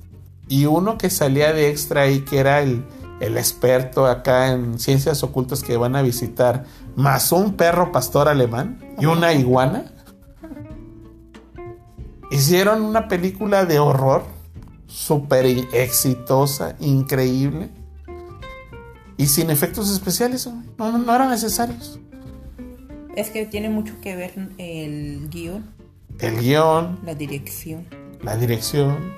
[0.49, 2.85] y uno que salía de extra ahí, que era el,
[3.21, 6.65] el experto acá en ciencias ocultas que van a visitar,
[6.97, 9.85] más un perro pastor alemán y una iguana.
[12.31, 14.23] Hicieron una película de horror
[14.91, 17.71] súper exitosa, increíble.
[19.17, 21.99] Y sin efectos especiales, no, no eran necesarios.
[23.17, 25.71] Es que tiene mucho que ver el guion,
[26.19, 27.87] El guion, la dirección
[28.23, 29.13] la dirección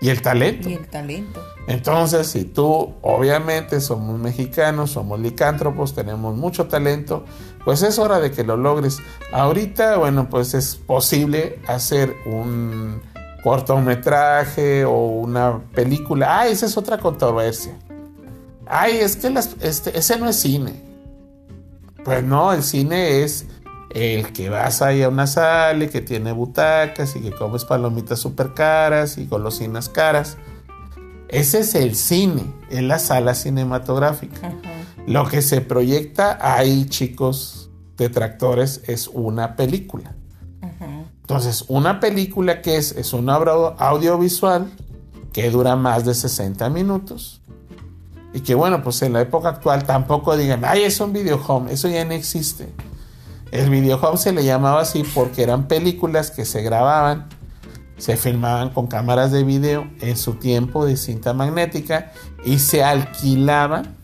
[0.00, 0.68] y el talento.
[0.68, 1.42] y el talento.
[1.68, 7.24] Entonces, si tú, obviamente, somos mexicanos, somos licántropos, tenemos mucho talento,
[7.64, 8.98] pues es hora de que lo logres.
[9.32, 13.00] Ahorita, bueno, pues es posible hacer un
[13.46, 16.40] cortometraje o una película.
[16.40, 17.76] Ah, esa es otra controversia.
[18.66, 20.72] Ay, es que las- este, ese no es cine.
[22.04, 23.46] Pues no, el cine es
[23.90, 28.18] el que vas ahí a una sala y que tiene butacas y que comes palomitas
[28.18, 30.36] súper caras y golosinas caras.
[31.28, 34.48] Ese es el cine, es la sala cinematográfica.
[34.48, 34.56] Ajá.
[35.06, 40.16] Lo que se proyecta ahí, chicos detractores, es una película.
[41.26, 44.70] Entonces, una película que es, es una audiovisual
[45.32, 47.40] que dura más de 60 minutos.
[48.32, 51.88] Y que bueno, pues en la época actual tampoco digan, ay, es un videohome, eso
[51.88, 52.72] ya no existe.
[53.50, 57.26] El videohome se le llamaba así porque eran películas que se grababan,
[57.98, 62.12] se filmaban con cámaras de video en su tiempo de cinta magnética
[62.44, 63.96] y se alquilaban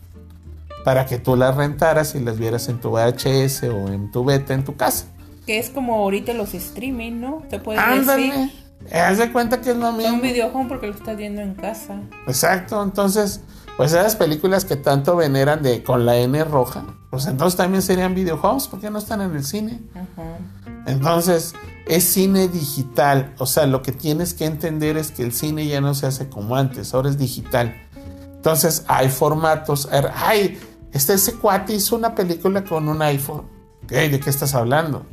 [0.83, 4.53] para que tú las rentaras y las vieras en tu VHS o en tu beta
[4.53, 5.12] en tu casa.
[5.45, 7.43] Que es como ahorita los streaming, ¿no?
[7.49, 8.27] Te puedes Ándale.
[8.27, 8.63] decir.
[8.93, 10.13] Haz de cuenta que es lo Es mismo.
[10.15, 12.01] un videojuego porque lo estás viendo en casa.
[12.27, 13.39] Exacto, entonces,
[13.77, 18.13] pues esas películas que tanto veneran de con la N roja, pues entonces también serían
[18.13, 19.79] videojuegos, porque no están en el cine.
[19.93, 20.37] Ajá.
[20.85, 21.53] Entonces,
[21.87, 25.79] es cine digital, o sea, lo que tienes que entender es que el cine ya
[25.79, 27.73] no se hace como antes, ahora es digital.
[28.35, 30.59] Entonces, hay formatos, ay,
[30.91, 33.43] este ese cuate hizo una película con un iPhone.
[33.87, 35.05] ¿De qué estás hablando?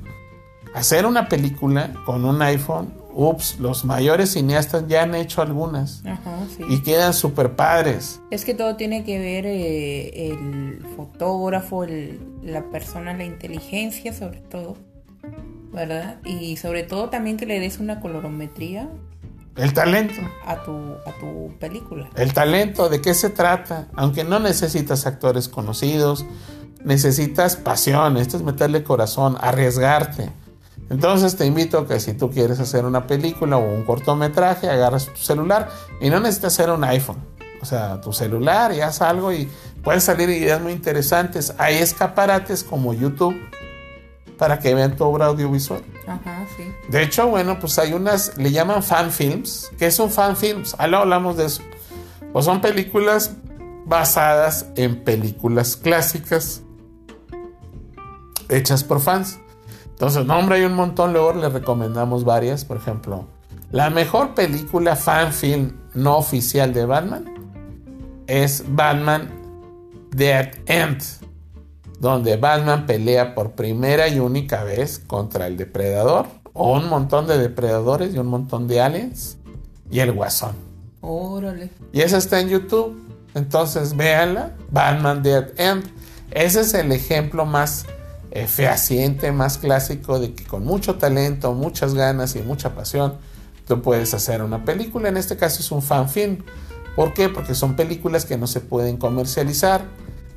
[0.75, 6.37] Hacer una película con un iPhone, ups, los mayores cineastas ya han hecho algunas Ajá,
[6.57, 6.63] sí.
[6.69, 8.21] y quedan súper padres.
[8.31, 14.41] Es que todo tiene que ver eh, el fotógrafo, el- la persona, la inteligencia sobre
[14.41, 14.77] todo,
[15.73, 16.21] ¿verdad?
[16.25, 18.89] Y sobre todo también que le des una colorometría
[19.57, 20.15] El talento.
[20.47, 22.09] a tu, a tu película.
[22.15, 23.89] El talento, ¿de qué se trata?
[23.97, 26.25] Aunque no necesitas actores conocidos,
[26.85, 30.31] necesitas pasión, esto es meterle corazón, arriesgarte.
[30.91, 35.07] Entonces te invito a que si tú quieres hacer una película o un cortometraje, agarras
[35.07, 35.71] tu celular
[36.01, 37.19] y no necesitas hacer un iPhone.
[37.63, 39.49] O sea, tu celular y haz algo y
[39.85, 41.55] pueden salir ideas muy interesantes.
[41.59, 43.37] Hay escaparates como YouTube
[44.37, 45.83] para que vean tu obra audiovisual.
[46.09, 46.65] Ajá, sí.
[46.89, 49.71] De hecho, bueno, pues hay unas, le llaman fan films.
[49.79, 50.75] ¿Qué es un fan films?
[50.79, 51.63] Luego hablamos de eso.
[52.33, 53.33] Pues son películas
[53.85, 56.63] basadas en películas clásicas
[58.49, 59.39] hechas por fans.
[60.01, 62.65] Entonces, nombre hay un montón, luego les recomendamos varias.
[62.65, 63.27] Por ejemplo,
[63.71, 67.27] la mejor película fan film no oficial de Batman
[68.27, 69.29] es Batman
[70.11, 71.03] Dead End,
[71.99, 77.37] donde Batman pelea por primera y única vez contra el depredador, o un montón de
[77.37, 79.37] depredadores y un montón de aliens,
[79.91, 80.55] y el guasón.
[81.03, 81.69] Órale.
[81.93, 82.99] Y esa está en YouTube.
[83.35, 85.85] Entonces véanla, Batman Dead End.
[86.31, 87.85] Ese es el ejemplo más
[88.31, 93.17] eh, fehaciente, más clásico de que con mucho talento, muchas ganas y mucha pasión,
[93.67, 95.09] tú puedes hacer una película.
[95.09, 96.39] En este caso es un fan film.
[96.97, 97.29] ¿Por qué?
[97.29, 99.83] Porque son películas que no se pueden comercializar,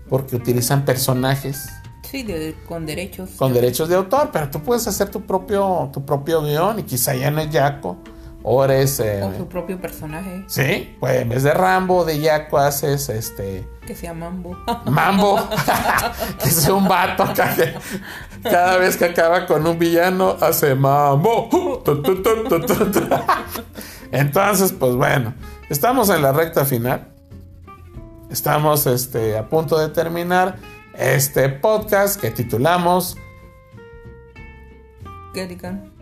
[0.09, 1.67] porque utilizan personajes
[2.09, 3.31] Sí, de- con derechos.
[3.37, 7.15] con derechos de autor, pero tú puedes hacer tu propio, tu propio guion y quizá
[7.15, 7.97] ya no es Yaco,
[8.43, 8.99] o eres...
[8.99, 13.67] eh, Con su propio personaje sí, pues en vez de Rambo, de Yaco haces este...
[13.85, 14.57] que se llama Mambo.
[14.85, 15.49] Mambo,
[16.41, 17.75] que es un vato que
[18.49, 21.49] cada vez que acaba con un villano hace mambo.
[24.11, 25.33] Entonces, pues bueno,
[25.69, 27.07] estamos en la recta final.
[28.29, 30.55] Estamos este, a punto de terminar
[30.97, 33.17] este podcast que titulamos
[35.33, 35.57] ¿Qué?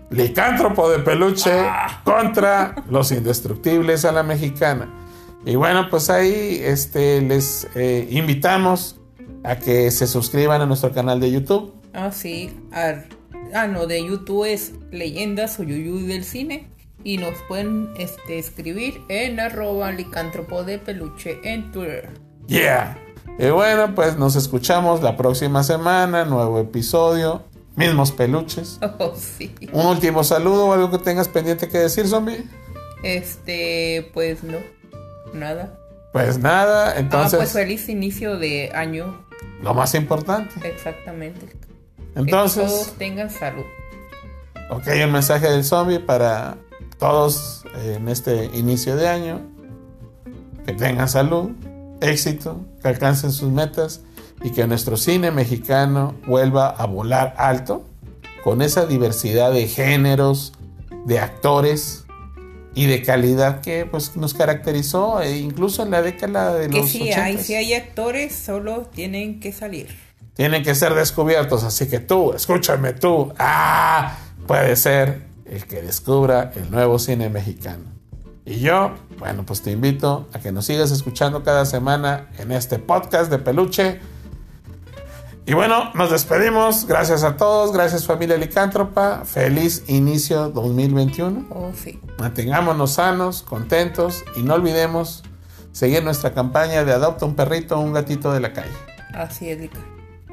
[0.09, 1.65] Licántropo de peluche
[2.03, 4.89] contra los indestructibles a la mexicana.
[5.45, 8.97] Y bueno, pues ahí este, les eh, invitamos
[9.43, 11.73] a que se suscriban a nuestro canal de YouTube.
[11.93, 12.51] Ah, sí.
[12.71, 13.07] ar-
[13.53, 16.67] Ah, no, de YouTube es Leyendas o Yuyu del Cine.
[17.03, 22.11] Y nos pueden este, escribir en arroba licántropo de peluche en Twitter.
[22.47, 22.97] Yeah.
[23.39, 27.43] Y bueno, pues nos escuchamos la próxima semana, nuevo episodio,
[27.75, 28.79] mismos peluches.
[28.99, 29.53] Oh, sí.
[29.73, 32.43] Un último saludo o algo que tengas pendiente que decir, zombie.
[33.03, 34.57] Este, pues no.
[35.33, 35.77] Nada.
[36.11, 39.25] Pues nada, ah, entonces pues feliz inicio de año.
[39.61, 40.53] lo más importante.
[40.67, 41.45] Exactamente.
[41.45, 43.63] Que Entonces, todos tengan salud.
[44.69, 46.57] ok, un mensaje del zombie para
[46.99, 49.41] todos en este inicio de año.
[50.65, 51.51] Que tengan salud,
[52.01, 54.01] éxito, que alcancen sus metas
[54.43, 57.85] y que nuestro cine mexicano vuelva a volar alto
[58.43, 60.53] con esa diversidad de géneros,
[61.05, 62.05] de actores
[62.73, 66.89] y de calidad que pues nos caracterizó e incluso en la década de Que los
[66.89, 67.39] sí hay, 80s.
[67.41, 69.87] sí hay actores, solo tienen que salir.
[70.33, 74.17] Tienen que ser descubiertos, así que tú, escúchame tú, ah,
[74.47, 77.83] puede ser el que descubra el nuevo cine mexicano.
[78.45, 82.79] Y yo, bueno, pues te invito a que nos sigas escuchando cada semana en este
[82.79, 83.99] podcast de peluche.
[85.51, 86.85] Y bueno, nos despedimos.
[86.87, 89.25] Gracias a todos, gracias familia licántropa.
[89.25, 91.47] Feliz inicio 2021.
[91.49, 91.99] Oh, sí.
[92.17, 95.23] Mantengámonos sanos, contentos y no olvidemos
[95.73, 98.71] seguir nuestra campaña de adopta un perrito o un gatito de la calle.
[99.13, 99.77] Así es, Lica.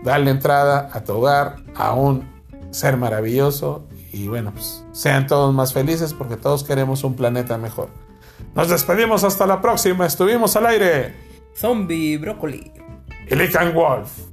[0.04, 2.22] Darle entrada a tu hogar, a un
[2.70, 7.88] ser maravilloso y bueno, pues sean todos más felices porque todos queremos un planeta mejor.
[8.54, 10.06] Nos despedimos hasta la próxima.
[10.06, 11.16] Estuvimos al aire.
[11.56, 12.72] Zombie brócoli.
[13.28, 14.27] Y Lican Wolf.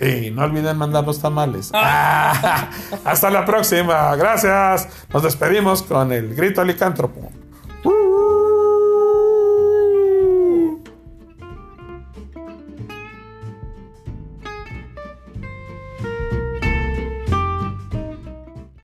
[0.00, 1.70] Y no olviden mandar los tamales.
[1.74, 2.70] Ah,
[3.04, 4.14] hasta la próxima.
[4.16, 4.88] Gracias.
[5.12, 7.30] Nos despedimos con el grito licántropo.